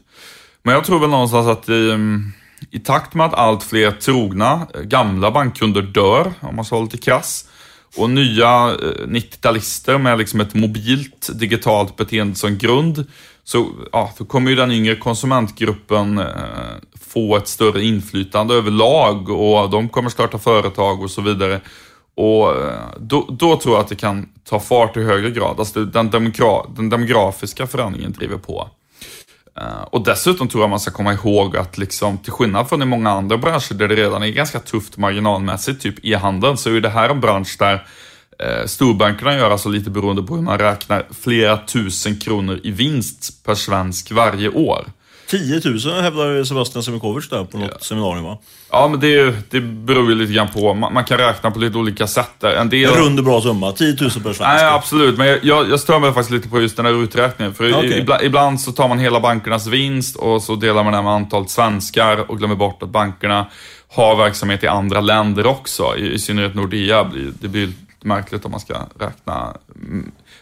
Men 0.62 0.74
jag 0.74 0.84
tror 0.84 0.98
väl 0.98 1.10
någonstans 1.10 1.46
att 1.46 1.68
i, 1.68 1.90
mm, 1.90 2.32
i 2.70 2.78
takt 2.78 3.14
med 3.14 3.26
att 3.26 3.34
allt 3.34 3.62
fler 3.62 3.90
trogna 3.90 4.66
gamla 4.84 5.30
bankkunder 5.30 5.82
dör, 5.82 6.32
om 6.40 6.56
man 6.56 6.64
ska 6.64 6.76
vara 6.76 6.84
lite 6.84 6.98
krass, 6.98 7.48
och 7.96 8.10
nya 8.10 8.48
90-talister 9.06 9.98
med 9.98 10.18
liksom 10.18 10.40
ett 10.40 10.54
mobilt 10.54 11.30
digitalt 11.34 11.96
beteende 11.96 12.34
som 12.36 12.58
grund, 12.58 13.06
så 13.44 13.70
ja, 13.92 14.12
kommer 14.28 14.50
ju 14.50 14.56
den 14.56 14.72
yngre 14.72 14.96
konsumentgruppen 14.96 16.18
eh, 16.18 16.26
få 17.16 17.36
ett 17.36 17.48
större 17.48 17.84
inflytande 17.84 18.54
överlag 18.54 19.28
och 19.28 19.70
de 19.70 19.88
kommer 19.88 20.10
starta 20.10 20.38
företag 20.38 21.02
och 21.02 21.10
så 21.10 21.22
vidare. 21.22 21.60
Och 22.14 22.50
eh, 22.50 22.80
då, 23.00 23.26
då, 23.30 23.56
tror 23.56 23.74
jag 23.74 23.82
att 23.82 23.88
det 23.88 23.94
kan 23.94 24.28
ta 24.48 24.60
fart 24.60 24.96
i 24.96 25.02
högre 25.02 25.30
grad. 25.30 25.58
Alltså 25.58 25.84
den, 25.84 26.10
demogra 26.10 26.62
den 26.76 26.90
demografiska 26.90 27.66
förändringen 27.66 28.12
driver 28.12 28.36
på. 28.36 28.68
Eh, 29.58 29.82
och 29.90 30.04
dessutom 30.04 30.48
tror 30.48 30.62
jag 30.62 30.70
man 30.70 30.80
ska 30.80 30.90
komma 30.90 31.12
ihåg 31.12 31.56
att 31.56 31.78
liksom, 31.78 32.18
till 32.18 32.32
skillnad 32.32 32.68
från 32.68 32.82
i 32.82 32.86
många 32.86 33.10
andra 33.10 33.36
branscher 33.36 33.74
där 33.74 33.88
det 33.88 33.96
redan 33.96 34.22
är 34.22 34.28
ganska 34.28 34.58
tufft 34.58 34.96
marginalmässigt, 34.96 35.82
typ 35.82 36.04
e-handeln, 36.04 36.56
så 36.56 36.70
är 36.70 36.80
det 36.80 36.88
här 36.88 37.08
en 37.08 37.20
bransch 37.20 37.56
där 37.58 37.86
eh, 38.38 38.66
storbankerna 38.66 39.34
gör 39.34 39.50
alltså 39.50 39.68
lite 39.68 39.90
beroende 39.90 40.22
på 40.22 40.34
hur 40.34 40.42
man 40.42 40.58
räknar 40.58 41.06
flera 41.20 41.58
tusen 41.58 42.20
kronor 42.20 42.60
i 42.62 42.70
vinst 42.70 43.44
per 43.44 43.54
svensk 43.54 44.12
varje 44.12 44.48
år. 44.48 44.86
10 45.26 45.60
000 45.64 46.02
hävdar 46.02 46.44
Sebastian 46.44 46.82
Semikovic 46.82 47.28
där 47.28 47.44
på 47.44 47.58
något 47.58 47.70
ja. 47.72 47.78
seminarium 47.80 48.24
va? 48.24 48.38
Ja, 48.70 48.88
men 48.88 49.00
det, 49.00 49.50
det 49.50 49.60
beror 49.60 50.08
ju 50.08 50.14
lite 50.14 50.32
grann 50.32 50.48
på. 50.48 50.74
Man, 50.74 50.94
man 50.94 51.04
kan 51.04 51.18
räkna 51.18 51.50
på 51.50 51.58
lite 51.58 51.78
olika 51.78 52.06
sätt 52.06 52.30
där. 52.38 52.54
En 52.54 52.68
del... 52.68 52.90
En 52.90 53.04
rund 53.04 53.18
och 53.18 53.24
bra 53.24 53.40
summa. 53.40 53.72
10 53.72 53.86
000 53.86 53.96
per 53.96 54.08
svensk. 54.20 54.40
Nej, 54.40 54.64
absolut. 54.64 55.18
Men 55.18 55.38
jag, 55.42 55.70
jag 55.70 55.80
stör 55.80 55.98
mig 55.98 56.12
faktiskt 56.12 56.30
lite 56.30 56.48
på 56.48 56.60
just 56.60 56.76
den 56.76 56.86
här 56.86 57.02
uträkningen. 57.02 57.54
För 57.54 57.78
okay. 57.78 57.98
ibland, 57.98 58.22
ibland, 58.22 58.60
så 58.60 58.72
tar 58.72 58.88
man 58.88 58.98
hela 58.98 59.20
bankernas 59.20 59.66
vinst 59.66 60.16
och 60.16 60.42
så 60.42 60.54
delar 60.54 60.84
man 60.84 60.92
det 60.92 61.02
med 61.02 61.12
antalet 61.12 61.50
svenskar 61.50 62.30
och 62.30 62.38
glömmer 62.38 62.56
bort 62.56 62.82
att 62.82 62.88
bankerna 62.88 63.46
har 63.88 64.16
verksamhet 64.16 64.64
i 64.64 64.66
andra 64.66 65.00
länder 65.00 65.46
också. 65.46 65.96
I, 65.96 66.12
i 66.12 66.18
synnerhet 66.18 66.54
Nordea. 66.54 67.04
Blir, 67.04 67.32
det 67.40 67.48
blir 67.48 67.72
märkligt 68.02 68.44
om 68.44 68.50
man 68.50 68.60
ska 68.60 68.74
räkna 68.98 69.56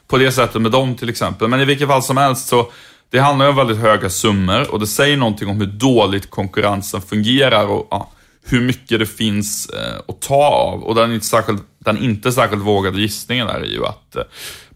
på 0.09 0.18
det 0.18 0.33
sättet 0.33 0.62
med 0.62 0.70
dem 0.70 0.94
till 0.94 1.09
exempel. 1.09 1.49
Men 1.49 1.61
i 1.61 1.64
vilket 1.64 1.88
fall 1.88 2.03
som 2.03 2.16
helst 2.16 2.49
så 2.49 2.70
det 3.14 3.20
handlar 3.20 3.48
om 3.48 3.57
väldigt 3.57 3.79
höga 3.79 4.11
summor 4.11 4.70
och 4.70 4.81
det 4.81 4.87
säger 4.87 5.16
någonting 5.16 5.48
om 5.48 5.61
hur 5.61 5.66
dåligt 5.66 6.31
konkurrensen 6.31 7.03
fungerar 7.03 7.66
och 7.66 7.88
ja, 7.90 8.11
hur 8.46 8.61
mycket 8.61 8.98
det 8.98 9.07
finns 9.07 9.66
eh, 9.66 9.98
att 10.09 10.20
ta 10.20 10.44
av. 10.44 10.83
Och 10.83 10.94
den 10.94 11.12
inte 11.12 11.27
särskilt, 11.27 11.62
den 11.79 11.98
inte 11.98 12.33
särskilt 12.33 12.62
vågade 12.62 13.00
gissningen 13.00 13.48
är 13.48 13.61
ju 13.61 13.87
att 13.87 14.16
eh, 14.16 14.22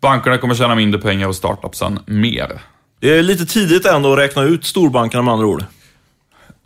bankerna 0.00 0.38
kommer 0.38 0.54
tjäna 0.54 0.74
mindre 0.74 1.00
pengar 1.00 1.28
och 1.28 1.36
startupsen 1.36 1.98
mer. 2.06 2.60
Det 3.00 3.18
är 3.18 3.22
lite 3.22 3.46
tidigt 3.46 3.86
ändå 3.86 4.12
att 4.12 4.18
räkna 4.18 4.42
ut 4.42 4.64
storbankerna 4.64 5.22
med 5.22 5.34
andra 5.34 5.46
ord. 5.46 5.64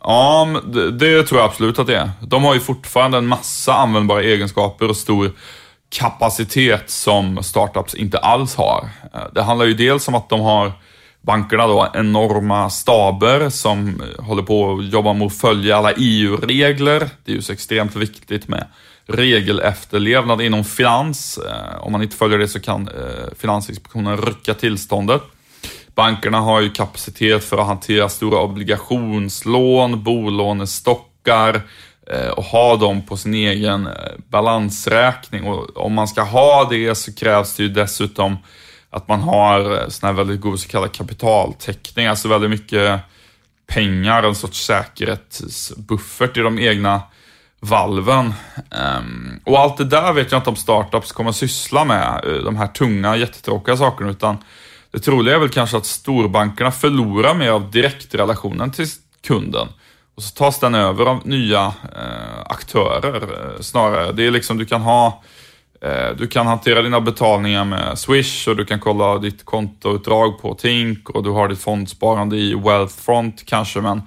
Ja, 0.03 0.61
det, 0.65 0.91
det 0.91 1.23
tror 1.23 1.41
jag 1.41 1.49
absolut 1.49 1.79
att 1.79 1.87
det 1.87 1.97
är. 1.97 2.11
De 2.21 2.43
har 2.43 2.53
ju 2.53 2.59
fortfarande 2.59 3.17
en 3.17 3.27
massa 3.27 3.73
användbara 3.73 4.23
egenskaper 4.23 4.89
och 4.89 4.97
stor 4.97 5.31
kapacitet 5.89 6.89
som 6.89 7.43
startups 7.43 7.95
inte 7.95 8.17
alls 8.17 8.55
har. 8.55 8.89
Eh, 9.13 9.21
det 9.33 9.43
handlar 9.43 9.65
ju 9.65 9.73
dels 9.73 10.07
om 10.07 10.15
att 10.15 10.29
de 10.29 10.41
har 10.41 10.71
bankerna 11.23 11.67
då 11.67 11.91
enorma 11.93 12.69
staber 12.69 13.49
som 13.49 14.01
eh, 14.01 14.25
håller 14.25 14.43
på 14.43 14.73
att 14.73 14.93
jobba 14.93 15.13
med 15.13 15.27
att 15.27 15.37
följa 15.37 15.77
alla 15.77 15.91
EU-regler. 15.91 17.09
Det 17.25 17.31
är 17.31 17.35
ju 17.35 17.41
så 17.41 17.53
extremt 17.53 17.95
viktigt 17.95 18.47
med 18.47 18.67
regelefterlevnad 19.07 20.41
inom 20.41 20.63
finans. 20.63 21.37
Eh, 21.37 21.83
om 21.83 21.91
man 21.91 22.03
inte 22.03 22.15
följer 22.15 22.37
det 22.37 22.47
så 22.47 22.59
kan 22.59 22.87
eh, 22.87 23.37
Finansinspektionen 23.37 24.17
rycka 24.17 24.53
tillståndet. 24.53 25.21
Bankerna 25.95 26.39
har 26.39 26.61
ju 26.61 26.69
kapacitet 26.69 27.43
för 27.43 27.57
att 27.57 27.67
hantera 27.67 28.09
stora 28.09 28.39
obligationslån, 28.39 30.03
bolånestockar, 30.03 31.61
och 32.35 32.43
ha 32.43 32.75
dem 32.75 33.01
på 33.01 33.17
sin 33.17 33.33
egen 33.33 33.89
balansräkning. 34.29 35.43
Och 35.43 35.77
om 35.77 35.93
man 35.93 36.07
ska 36.07 36.21
ha 36.21 36.67
det 36.69 36.95
så 36.95 37.15
krävs 37.15 37.55
det 37.55 37.63
ju 37.63 37.69
dessutom 37.69 38.37
att 38.93 39.07
man 39.07 39.21
har 39.21 39.81
eh, 39.81 39.87
sån 39.89 40.07
här 40.07 40.13
väldigt 40.13 40.41
god 40.41 40.59
så 40.59 40.69
kallad 40.69 40.91
kapitaltäckning, 40.91 42.05
alltså 42.05 42.27
väldigt 42.27 42.49
mycket 42.49 42.99
pengar, 43.67 44.23
en 44.23 44.35
sorts 44.35 44.65
säkerhetsbuffert 44.65 46.37
i 46.37 46.39
de 46.39 46.59
egna 46.59 47.01
valven. 47.59 48.33
Ehm, 48.71 49.39
och 49.45 49.59
allt 49.59 49.77
det 49.77 49.85
där 49.85 50.13
vet 50.13 50.31
jag 50.31 50.39
inte 50.39 50.49
om 50.49 50.55
startups 50.55 51.11
kommer 51.11 51.29
att 51.29 51.35
syssla 51.35 51.85
med, 51.85 52.25
eh, 52.25 52.43
de 52.43 52.55
här 52.55 52.67
tunga, 52.67 53.15
jättetråkiga 53.15 53.77
sakerna, 53.77 54.11
utan 54.11 54.37
det 54.91 54.99
troliga 54.99 55.35
är 55.35 55.39
väl 55.39 55.49
kanske 55.49 55.77
att 55.77 55.85
storbankerna 55.85 56.71
förlorar 56.71 57.33
mer 57.33 57.49
av 57.49 57.71
direktrelationen 57.71 58.71
till 58.71 58.87
kunden. 59.27 59.67
Och 60.15 60.23
så 60.23 60.35
tas 60.35 60.59
den 60.59 60.75
över 60.75 61.05
av 61.05 61.27
nya 61.27 61.65
eh, 61.95 62.41
aktörer 62.45 63.27
snarare. 63.59 64.11
Det 64.11 64.27
är 64.27 64.31
liksom, 64.31 64.57
du 64.57 64.65
kan 64.65 64.81
ha 64.81 65.23
du 66.17 66.27
kan 66.27 66.47
hantera 66.47 66.81
dina 66.81 67.01
betalningar 67.01 67.65
med 67.65 67.99
Swish 67.99 68.47
och 68.47 68.55
du 68.55 68.65
kan 68.65 68.79
kolla 68.79 69.17
ditt 69.17 69.45
kontoutdrag 69.45 70.41
på 70.41 70.55
Tink 70.55 71.09
och 71.09 71.23
du 71.23 71.29
har 71.29 71.47
ditt 71.47 71.59
fondsparande 71.59 72.37
i 72.37 72.55
Wealthfront 72.55 73.45
kanske, 73.45 73.81
men 73.81 74.01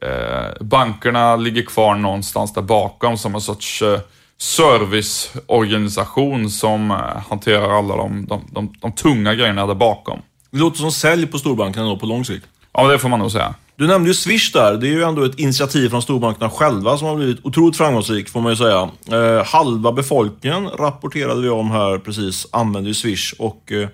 eh, 0.00 0.46
bankerna 0.60 1.36
ligger 1.36 1.62
kvar 1.62 1.94
någonstans 1.94 2.52
där 2.52 2.62
bakom 2.62 3.18
som 3.18 3.34
en 3.34 3.40
sorts 3.40 3.82
eh, 3.82 4.00
serviceorganisation 4.38 6.50
som 6.50 6.90
eh, 6.90 6.96
hanterar 7.28 7.78
alla 7.78 7.96
de, 7.96 8.26
de, 8.26 8.40
de, 8.50 8.74
de 8.80 8.92
tunga 8.92 9.34
grejerna 9.34 9.66
där 9.66 9.74
bakom. 9.74 10.20
Det 10.50 10.58
låter 10.58 10.78
som 10.78 10.92
sälj 10.92 11.26
på 11.26 11.38
storbankerna 11.38 11.86
då 11.86 11.96
på 11.96 12.06
lång 12.06 12.24
sikt. 12.24 12.46
Ja, 12.72 12.88
det 12.88 12.98
får 12.98 13.08
man 13.08 13.18
nog 13.18 13.32
säga. 13.32 13.54
Du 13.82 13.88
nämnde 13.88 14.10
ju 14.10 14.14
Swish 14.14 14.52
där. 14.52 14.76
Det 14.76 14.86
är 14.86 14.90
ju 14.90 15.02
ändå 15.02 15.24
ett 15.24 15.38
initiativ 15.38 15.88
från 15.88 16.02
storbankerna 16.02 16.50
själva 16.50 16.98
som 16.98 17.08
har 17.08 17.16
blivit 17.16 17.38
otroligt 17.42 17.76
framgångsrikt, 17.76 18.30
får 18.30 18.40
man 18.40 18.52
ju 18.52 18.56
säga. 18.56 18.90
Eh, 19.10 19.46
halva 19.46 19.92
befolkningen 19.92 20.68
rapporterade 20.68 21.40
vi 21.40 21.48
om 21.48 21.70
här 21.70 21.98
precis, 21.98 22.46
använder 22.50 22.88
ju 22.88 22.94
Swish. 22.94 23.34
Och 23.38 23.72
eh, 23.72 23.88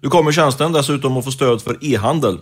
nu 0.00 0.08
kommer 0.08 0.32
tjänsten 0.32 0.72
dessutom 0.72 1.16
att 1.16 1.24
få 1.24 1.30
stöd 1.30 1.62
för 1.62 1.78
e-handel. 1.80 2.38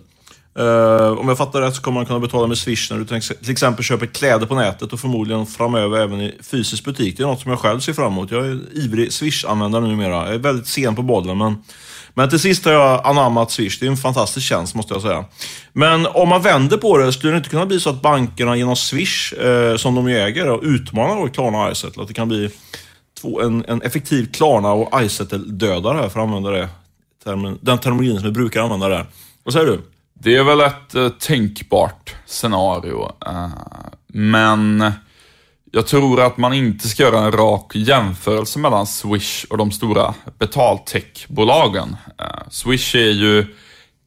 Uh, 0.58 1.18
om 1.18 1.28
jag 1.28 1.38
fattar 1.38 1.60
rätt 1.60 1.74
så 1.74 1.82
kommer 1.82 1.94
man 1.94 2.06
kunna 2.06 2.20
betala 2.20 2.46
med 2.46 2.58
Swish 2.58 2.90
när 2.90 2.98
du 2.98 3.04
till 3.04 3.50
exempel 3.50 3.84
köper 3.84 4.06
kläder 4.06 4.46
på 4.46 4.54
nätet 4.54 4.92
och 4.92 5.00
förmodligen 5.00 5.46
framöver 5.46 5.98
även 5.98 6.20
i 6.20 6.34
fysisk 6.42 6.84
butik. 6.84 7.16
Det 7.16 7.22
är 7.22 7.26
något 7.26 7.40
som 7.40 7.50
jag 7.50 7.60
själv 7.60 7.80
ser 7.80 7.92
fram 7.92 8.12
emot. 8.12 8.30
Jag 8.30 8.46
är 8.46 8.60
ivrig 8.72 9.12
Swish-användare 9.12 9.86
numera. 9.86 10.26
Jag 10.26 10.34
är 10.34 10.38
väldigt 10.38 10.66
sen 10.66 10.96
på 10.96 11.02
bollen 11.02 11.38
men, 11.38 11.56
men 12.14 12.28
till 12.28 12.38
sist 12.38 12.64
har 12.64 12.72
jag 12.72 13.06
anammat 13.06 13.50
Swish. 13.50 13.78
Det 13.80 13.86
är 13.86 13.90
en 13.90 13.96
fantastisk 13.96 14.46
tjänst 14.46 14.74
måste 14.74 14.94
jag 14.94 15.02
säga. 15.02 15.24
Men 15.72 16.06
om 16.06 16.28
man 16.28 16.42
vänder 16.42 16.76
på 16.76 16.98
det, 16.98 17.12
skulle 17.12 17.32
det 17.32 17.36
inte 17.36 17.50
kunna 17.50 17.66
bli 17.66 17.80
så 17.80 17.90
att 17.90 18.02
bankerna 18.02 18.56
genom 18.56 18.76
Swish, 18.76 19.32
eh, 19.32 19.76
som 19.76 19.94
de 19.94 20.08
ju 20.08 20.18
äger, 20.18 20.50
och 20.50 20.62
utmanar 20.62 21.28
Klarna 21.28 21.64
och 21.64 21.72
Izettle? 21.72 22.02
Att 22.02 22.08
det 22.08 22.14
kan 22.14 22.28
bli 22.28 22.50
två, 23.20 23.42
en, 23.42 23.64
en 23.68 23.82
effektiv 23.82 24.32
Klarna 24.32 24.72
och 24.72 25.02
Izettle-dödare 25.02 25.98
här, 25.98 26.08
för 26.08 26.20
att 26.20 26.26
använda 26.26 26.50
det, 26.50 26.68
termen, 27.24 27.58
den 27.60 27.78
terminologin 27.78 28.16
som 28.16 28.24
vi 28.24 28.32
brukar 28.32 28.62
använda 28.62 28.88
där. 28.88 29.06
Vad 29.44 29.54
säger 29.54 29.66
du? 29.66 29.80
Det 30.14 30.36
är 30.36 30.44
väl 30.44 30.60
ett 30.60 30.94
eh, 30.94 31.08
tänkbart 31.08 32.14
scenario. 32.26 33.12
Eh, 33.26 33.48
men 34.06 34.92
jag 35.74 35.86
tror 35.86 36.20
att 36.20 36.36
man 36.36 36.52
inte 36.52 36.88
ska 36.88 37.02
göra 37.02 37.18
en 37.18 37.32
rak 37.32 37.72
jämförelse 37.74 38.58
mellan 38.58 38.86
Swish 38.86 39.44
och 39.50 39.58
de 39.58 39.72
stora 39.72 40.14
betaltechbolagen. 40.38 41.96
Eh, 42.18 42.48
Swish 42.50 42.94
är 42.94 43.10
ju 43.10 43.46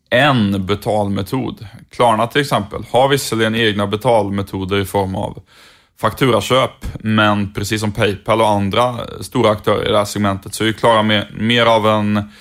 en 0.10 0.66
betalmetod. 0.66 1.68
Klarna 1.92 2.28
till 2.28 2.42
exempel 2.42 2.86
har 2.92 3.08
visserligen 3.08 3.56
egna 3.56 3.88
betalmetoder 3.88 4.80
i 4.80 4.86
form 4.86 5.16
av 5.16 5.42
fakturaköp, 6.02 6.86
men 7.00 7.54
precis 7.54 7.82
som 7.82 7.92
Paypal 7.92 8.42
och 8.42 8.50
andra 8.50 9.00
stora 9.22 9.50
aktörer 9.50 9.88
i 9.88 9.92
det 9.92 9.98
här 9.98 10.06
segmentet 10.06 10.54
så 10.54 10.64
är 10.64 10.68
ju 10.68 10.74
Klara 10.74 11.04
mer, 11.04 11.32
mer 11.34 11.66
av 11.66 11.88
en 11.88 12.32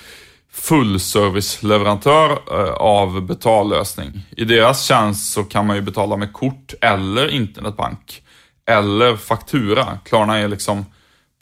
fullserviceleverantör 0.51 2.29
eh, 2.51 2.73
av 2.73 3.21
betallösning. 3.21 4.25
I 4.37 4.45
deras 4.45 4.83
tjänst 4.83 5.33
så 5.33 5.43
kan 5.43 5.67
man 5.67 5.75
ju 5.75 5.81
betala 5.81 6.17
med 6.17 6.33
kort 6.33 6.73
eller 6.81 7.29
internetbank. 7.29 8.21
Eller 8.69 9.15
faktura. 9.15 9.99
Klarna 10.05 10.37
är 10.37 10.47
liksom 10.47 10.85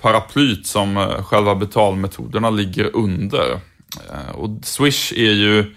paraplyt 0.01 0.67
som 0.67 0.97
eh, 0.97 1.23
själva 1.23 1.55
betalmetoderna 1.55 2.49
ligger 2.49 2.95
under. 2.95 3.51
Eh, 4.11 4.35
och 4.35 4.49
Swish 4.63 5.13
är 5.13 5.31
ju 5.31 5.75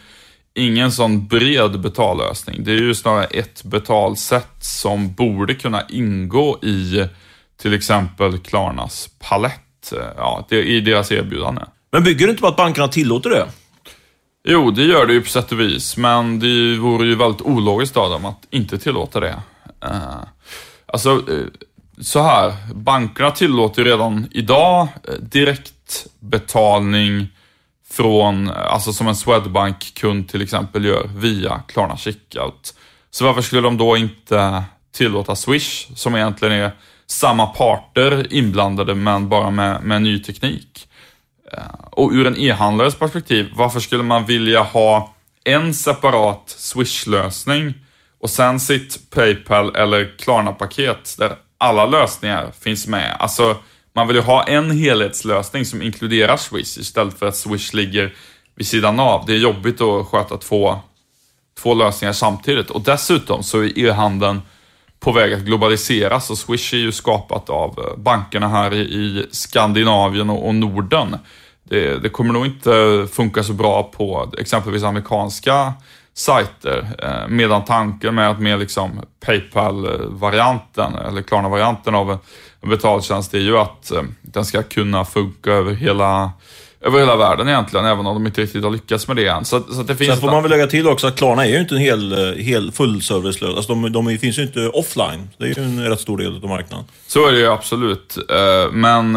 ingen 0.54 0.92
sån 0.92 1.26
bred 1.26 1.80
betallösning. 1.80 2.64
Det 2.64 2.72
är 2.72 2.80
ju 2.80 2.94
snarare 2.94 3.24
ett 3.24 3.64
betalsätt 3.64 4.56
som 4.60 5.14
borde 5.14 5.54
kunna 5.54 5.82
ingå 5.88 6.58
i 6.62 7.08
till 7.56 7.74
exempel 7.74 8.38
Klarnas 8.38 9.08
palett 9.18 9.92
ja, 10.16 10.46
i 10.50 10.80
deras 10.80 11.12
erbjudande. 11.12 11.62
Men 11.92 12.04
bygger 12.04 12.26
det 12.26 12.30
inte 12.30 12.40
på 12.40 12.48
att 12.48 12.56
bankerna 12.56 12.88
tillåter 12.88 13.30
det? 13.30 13.46
Jo, 14.48 14.70
det 14.70 14.82
gör 14.82 15.06
det 15.06 15.12
ju 15.12 15.22
på 15.22 15.28
sätt 15.28 15.52
och 15.52 15.60
vis, 15.60 15.96
men 15.96 16.38
det 16.38 16.76
vore 16.78 17.06
ju 17.06 17.14
väldigt 17.14 17.42
ologiskt 17.42 17.96
av 17.96 18.10
dem 18.10 18.24
att 18.24 18.46
inte 18.50 18.78
tillåta 18.78 19.20
det. 19.20 19.42
Alltså, 20.86 21.10
eh, 21.10 21.46
så 22.00 22.22
här, 22.22 22.54
bankerna 22.74 23.30
tillåter 23.30 23.84
redan 23.84 24.28
idag 24.30 24.88
eh, 25.08 25.14
direktbetalning 25.14 27.28
från, 27.90 28.48
eh, 28.48 28.72
alltså 28.72 28.92
som 28.92 29.08
en 29.08 29.16
Swedbank-kund 29.16 30.28
till 30.28 30.42
exempel 30.42 30.84
gör 30.84 31.10
via 31.14 31.60
Klarna 31.68 31.96
Checkout. 31.96 32.74
Så 33.10 33.24
varför 33.24 33.42
skulle 33.42 33.62
de 33.62 33.76
då 33.76 33.96
inte 33.96 34.64
tillåta 34.92 35.36
Swish, 35.36 35.86
som 35.94 36.14
egentligen 36.14 36.54
är 36.54 36.70
samma 37.06 37.46
parter 37.46 38.32
inblandade 38.32 38.94
men 38.94 39.28
bara 39.28 39.50
med, 39.50 39.82
med 39.82 40.02
ny 40.02 40.18
teknik? 40.18 40.88
Och 41.90 42.10
ur 42.10 42.26
en 42.26 42.36
e-handlares 42.36 42.94
perspektiv, 42.94 43.52
varför 43.54 43.80
skulle 43.80 44.02
man 44.02 44.24
vilja 44.24 44.62
ha 44.62 45.14
en 45.44 45.74
separat 45.74 46.54
Swish-lösning 46.58 47.74
och 48.20 48.30
sen 48.30 48.60
sitt 48.60 49.10
Paypal 49.10 49.76
eller 49.76 50.18
Klarna-paket 50.18 51.14
där 51.18 51.36
alla 51.58 51.86
lösningar 51.86 52.50
finns 52.60 52.86
med? 52.86 53.16
Alltså, 53.18 53.56
man 53.94 54.06
vill 54.06 54.16
ju 54.16 54.22
ha 54.22 54.42
en 54.42 54.70
helhetslösning 54.70 55.64
som 55.64 55.82
inkluderar 55.82 56.36
Swish 56.36 56.78
istället 56.78 57.18
för 57.18 57.26
att 57.26 57.36
Swish 57.36 57.72
ligger 57.72 58.14
vid 58.54 58.66
sidan 58.66 59.00
av. 59.00 59.26
Det 59.26 59.32
är 59.32 59.38
jobbigt 59.38 59.80
att 59.80 60.06
sköta 60.06 60.36
två, 60.36 60.78
två 61.62 61.74
lösningar 61.74 62.12
samtidigt 62.12 62.70
och 62.70 62.80
dessutom 62.80 63.42
så 63.42 63.62
är 63.62 63.78
e-handeln 63.78 64.40
på 65.00 65.12
väg 65.12 65.32
att 65.32 65.40
globaliseras 65.40 66.30
och 66.30 66.38
Swish 66.38 66.74
är 66.74 66.78
ju 66.78 66.92
skapat 66.92 67.50
av 67.50 67.78
eh, 67.78 68.02
bankerna 68.02 68.48
här 68.48 68.74
i, 68.74 69.26
Skandinavien 69.30 70.30
och, 70.30 70.46
och 70.46 70.54
Norden. 70.54 71.16
Det, 71.64 71.98
det, 71.98 72.08
kommer 72.08 72.32
nog 72.32 72.46
inte 72.46 73.06
funka 73.12 73.42
så 73.42 73.52
bra 73.52 73.82
på 73.82 74.32
exempelvis 74.38 74.82
amerikanska 74.82 75.72
sajter. 76.16 76.86
Eh, 77.02 77.28
medan 77.28 77.64
tanken 77.64 78.14
med 78.14 78.30
att 78.30 78.40
med 78.40 78.58
liksom 78.58 79.00
Paypal-varianten 79.26 80.94
eller 80.94 81.22
Klarna-varianten 81.22 81.94
av 81.94 82.18
en 82.60 82.70
betaltjänst 82.70 83.34
är 83.34 83.38
ju 83.38 83.58
att 83.58 83.90
eh, 83.90 84.02
den 84.22 84.44
ska 84.44 84.62
kunna 84.62 85.04
funka 85.04 85.50
över 85.50 85.72
hela 85.72 86.32
över 86.80 86.98
hela 86.98 87.16
världen 87.16 87.48
egentligen, 87.48 87.86
även 87.86 88.06
om 88.06 88.14
de 88.14 88.26
inte 88.26 88.40
riktigt 88.40 88.64
har 88.64 88.70
lyckats 88.70 89.08
med 89.08 89.16
det 89.16 89.26
än. 89.26 89.44
Så, 89.44 89.60
så 89.60 89.82
det 89.82 89.96
finns 89.96 90.10
Sen 90.10 90.20
får 90.20 90.30
man 90.30 90.42
väl 90.42 90.50
lägga 90.50 90.66
till 90.66 90.88
också 90.88 91.06
att 91.06 91.16
Klarna 91.16 91.46
är 91.46 91.50
ju 91.50 91.60
inte 91.60 91.74
en 91.74 91.80
hel, 91.80 92.12
eh, 92.12 92.42
hel 92.42 92.72
fullservice 92.72 93.42
alltså 93.42 93.74
de, 93.74 93.92
de 93.92 94.18
finns 94.18 94.38
ju 94.38 94.42
inte 94.42 94.68
offline. 94.68 95.30
Det 95.38 95.44
är 95.44 95.48
ju 95.58 95.64
en 95.64 95.88
rätt 95.88 96.00
stor 96.00 96.18
del 96.18 96.36
av 96.36 96.48
marknaden. 96.48 96.84
Så 97.06 97.28
är 97.28 97.32
det 97.32 97.38
ju 97.38 97.46
absolut. 97.46 98.18
Men 98.72 99.12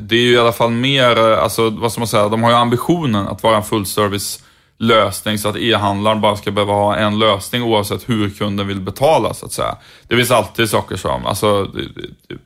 det 0.00 0.16
är 0.16 0.20
ju 0.20 0.32
i 0.32 0.38
alla 0.38 0.52
fall 0.52 0.70
mer, 0.70 1.16
alltså 1.16 1.70
vad 1.70 1.92
ska 1.92 2.00
man 2.00 2.08
säga, 2.08 2.28
de 2.28 2.42
har 2.42 2.50
ju 2.50 2.56
ambitionen 2.56 3.28
att 3.28 3.42
vara 3.42 3.56
en 3.56 3.62
fullservice 3.62 4.42
lösning 4.78 5.38
så 5.38 5.48
att 5.48 5.56
e-handlaren 5.56 6.20
bara 6.20 6.36
ska 6.36 6.50
behöva 6.50 6.72
ha 6.72 6.96
en 6.96 7.18
lösning 7.18 7.62
oavsett 7.62 8.08
hur 8.08 8.30
kunden 8.30 8.66
vill 8.66 8.80
betala 8.80 9.34
så 9.34 9.46
att 9.46 9.52
säga. 9.52 9.76
Det 10.08 10.16
finns 10.16 10.30
alltid 10.30 10.70
saker 10.70 10.96
som, 10.96 11.26
alltså, 11.26 11.64
det, 11.64 12.36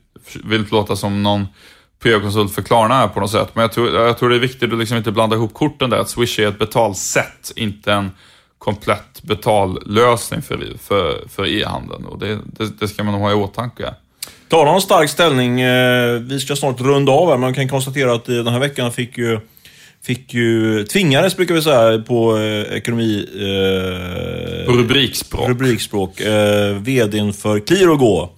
vill 0.43 0.59
inte 0.59 0.75
låta 0.75 0.95
som 0.95 1.23
någon 1.23 1.47
PR-konsult 2.03 2.55
för 2.55 2.61
Klarna 2.61 2.93
här 2.93 3.07
på 3.07 3.19
något 3.19 3.31
sätt. 3.31 3.49
Men 3.53 3.61
jag 3.61 3.71
tror, 3.71 3.95
jag 3.95 4.17
tror 4.17 4.29
det 4.29 4.35
är 4.35 4.39
viktigt 4.39 4.73
att 4.73 4.79
liksom 4.79 4.97
inte 4.97 5.11
blanda 5.11 5.35
ihop 5.35 5.53
korten 5.53 5.89
där. 5.89 5.97
Att 5.97 6.09
Swish 6.09 6.39
är 6.39 6.47
ett 6.47 6.59
betalsätt, 6.59 7.51
inte 7.55 7.93
en 7.93 8.11
komplett 8.57 9.21
betallösning 9.21 10.41
för, 10.41 10.77
för, 10.79 11.27
för 11.29 11.47
e-handeln. 11.47 12.05
Och 12.05 12.19
det, 12.19 12.39
det, 12.45 12.79
det, 12.79 12.87
ska 12.87 13.03
man 13.03 13.13
nog 13.13 13.21
ha 13.21 13.31
i 13.31 13.33
åtanke. 13.33 13.93
Talar 14.47 14.73
om 14.73 14.81
stark 14.81 15.09
ställning. 15.09 15.61
Eh, 15.61 16.19
vi 16.19 16.39
ska 16.39 16.55
snart 16.55 16.81
runda 16.81 17.11
av 17.11 17.27
här. 17.27 17.33
men 17.33 17.41
Man 17.41 17.53
kan 17.53 17.69
konstatera 17.69 18.13
att 18.13 18.29
eh, 18.29 18.35
den 18.35 18.53
här 18.53 18.59
veckan 18.59 18.91
fick 18.91 19.17
ju 19.17 19.39
fick 20.03 20.33
ju, 20.33 20.83
tvingades 20.83 21.37
brukar 21.37 21.55
vi 21.55 21.61
säga 21.61 21.99
på 21.99 22.37
eh, 22.37 22.77
ekonomi... 22.77 23.27
Eh, 23.35 24.65
på 24.65 24.71
rubrikspråk. 24.71 25.49
rubrikspråk 25.49 26.19
eh, 26.19 26.75
VDn 26.75 27.33
för 27.33 27.59
Qliro 27.59 27.95
gå. 27.95 28.29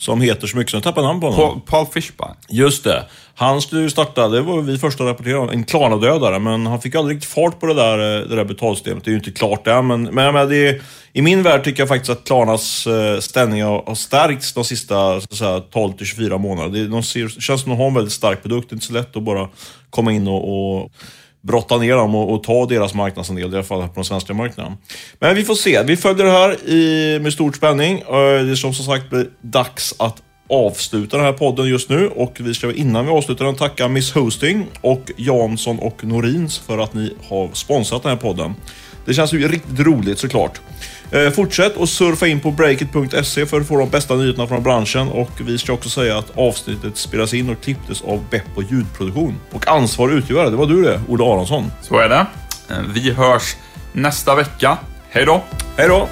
Som 0.00 0.20
heter 0.20 0.46
så 0.46 0.56
mycket 0.56 0.70
som 0.70 0.76
jag 0.76 0.84
tappar 0.84 1.02
namn 1.02 1.20
på 1.20 1.30
honom. 1.30 1.60
Paul, 1.60 1.84
Paul 1.84 1.92
Fishbein. 1.92 2.34
Just 2.48 2.84
det. 2.84 3.04
Han 3.34 3.62
skulle 3.62 3.82
ju 3.82 3.90
starta, 3.90 4.28
det 4.28 4.40
var 4.40 4.60
vi 4.60 4.78
första 4.78 5.04
rapporterade 5.04 5.40
om, 5.40 5.48
en 5.48 5.64
Klarna-dödare, 5.64 6.38
men 6.38 6.66
han 6.66 6.80
fick 6.80 6.94
aldrig 6.94 7.16
riktigt 7.16 7.32
fart 7.32 7.60
på 7.60 7.66
det 7.66 7.74
där, 7.74 8.20
eh, 8.20 8.28
det 8.28 8.36
där 8.36 8.44
betalsystemet. 8.44 9.04
Det 9.04 9.08
är 9.08 9.12
ju 9.12 9.18
inte 9.18 9.30
klart 9.30 9.66
än, 9.66 9.86
men, 9.86 10.02
men 10.02 10.14
menar, 10.14 10.46
det 10.46 10.68
är, 10.68 10.82
i 11.12 11.22
min 11.22 11.42
värld 11.42 11.64
tycker 11.64 11.80
jag 11.82 11.88
faktiskt 11.88 12.10
att 12.10 12.24
Klarnas 12.24 12.86
eh, 12.86 13.20
ställning 13.20 13.62
har, 13.62 13.82
har 13.86 13.94
stärkts 13.94 14.52
de 14.52 14.64
sista 14.64 15.18
12-24 15.18 16.38
månaderna. 16.38 16.74
Det, 16.74 16.88
de 16.88 17.02
ser, 17.02 17.28
känns 17.28 17.62
som 17.62 17.72
att 17.72 17.78
de 17.78 17.82
har 17.82 17.86
en 17.88 17.94
väldigt 17.94 18.12
stark 18.12 18.42
produkt. 18.42 18.70
Det 18.70 18.72
är 18.72 18.76
inte 18.76 18.86
så 18.86 18.92
lätt 18.92 19.16
att 19.16 19.22
bara 19.22 19.48
komma 19.90 20.12
in 20.12 20.28
och, 20.28 20.78
och 20.80 20.90
brotta 21.42 21.78
ner 21.78 21.96
dem 21.96 22.14
och, 22.14 22.34
och, 22.34 22.42
ta 22.42 22.66
deras 22.66 22.94
marknadsandel, 22.94 23.52
i 23.52 23.54
alla 23.54 23.62
fall 23.62 23.88
på 23.88 23.94
den 23.94 24.04
svenska 24.04 24.34
marknaden. 24.34 24.72
Men 25.18 25.34
vi 25.34 25.44
får 25.44 25.54
se. 25.54 25.82
Vi 25.82 25.96
följer 25.96 26.24
det 26.24 26.32
här 26.32 26.68
i, 26.68 27.18
med 27.22 27.32
stor 27.32 27.52
spänning. 27.52 27.98
Eh, 27.98 28.04
det 28.06 28.50
är 28.50 28.54
som 28.54 28.74
sagt 28.74 29.06
dags 29.40 29.94
att 29.98 30.22
avsluta 30.50 31.16
den 31.16 31.26
här 31.26 31.32
podden 31.32 31.66
just 31.66 31.90
nu 31.90 32.08
och 32.08 32.36
vi 32.40 32.54
ska 32.54 32.72
innan 32.72 33.06
vi 33.06 33.12
avslutar 33.12 33.44
den 33.44 33.54
tacka 33.54 33.88
Miss 33.88 34.12
Hosting 34.12 34.66
och 34.80 35.10
Jansson 35.16 35.78
och 35.78 36.04
Norins 36.04 36.58
för 36.58 36.78
att 36.78 36.94
ni 36.94 37.14
har 37.28 37.50
sponsrat 37.52 38.02
den 38.02 38.10
här 38.10 38.18
podden. 38.18 38.54
Det 39.04 39.14
känns 39.14 39.32
ju 39.32 39.48
riktigt 39.48 39.80
roligt 39.80 40.18
såklart. 40.18 40.60
Eh, 41.10 41.30
fortsätt 41.30 41.76
och 41.76 41.88
surfa 41.88 42.26
in 42.26 42.40
på 42.40 42.50
breakit.se 42.50 43.46
för 43.46 43.60
att 43.60 43.68
få 43.68 43.78
de 43.78 43.90
bästa 43.90 44.14
nyheterna 44.14 44.46
från 44.46 44.62
branschen 44.62 45.08
och 45.08 45.30
vi 45.40 45.58
ska 45.58 45.72
också 45.72 45.88
säga 45.88 46.18
att 46.18 46.38
avsnittet 46.38 46.96
spelas 46.96 47.34
in 47.34 47.50
och 47.50 47.62
klipptes 47.62 48.02
av 48.02 48.24
Beppo 48.30 48.62
ljudproduktion. 48.62 49.40
Och 49.50 49.68
ansvarig 49.68 50.14
utgivare, 50.14 50.50
det 50.50 50.56
var 50.56 50.66
du 50.66 50.82
det, 50.82 51.00
Olle 51.08 51.24
Aronsson. 51.24 51.72
Så 51.82 51.98
är 51.98 52.08
det. 52.08 52.26
Eh, 52.70 52.76
vi 52.94 53.10
hörs 53.10 53.56
nästa 53.92 54.34
vecka. 54.34 54.78
Hej 55.10 55.26
då! 55.26 55.44
Hej 55.76 55.88
då! 55.88 56.08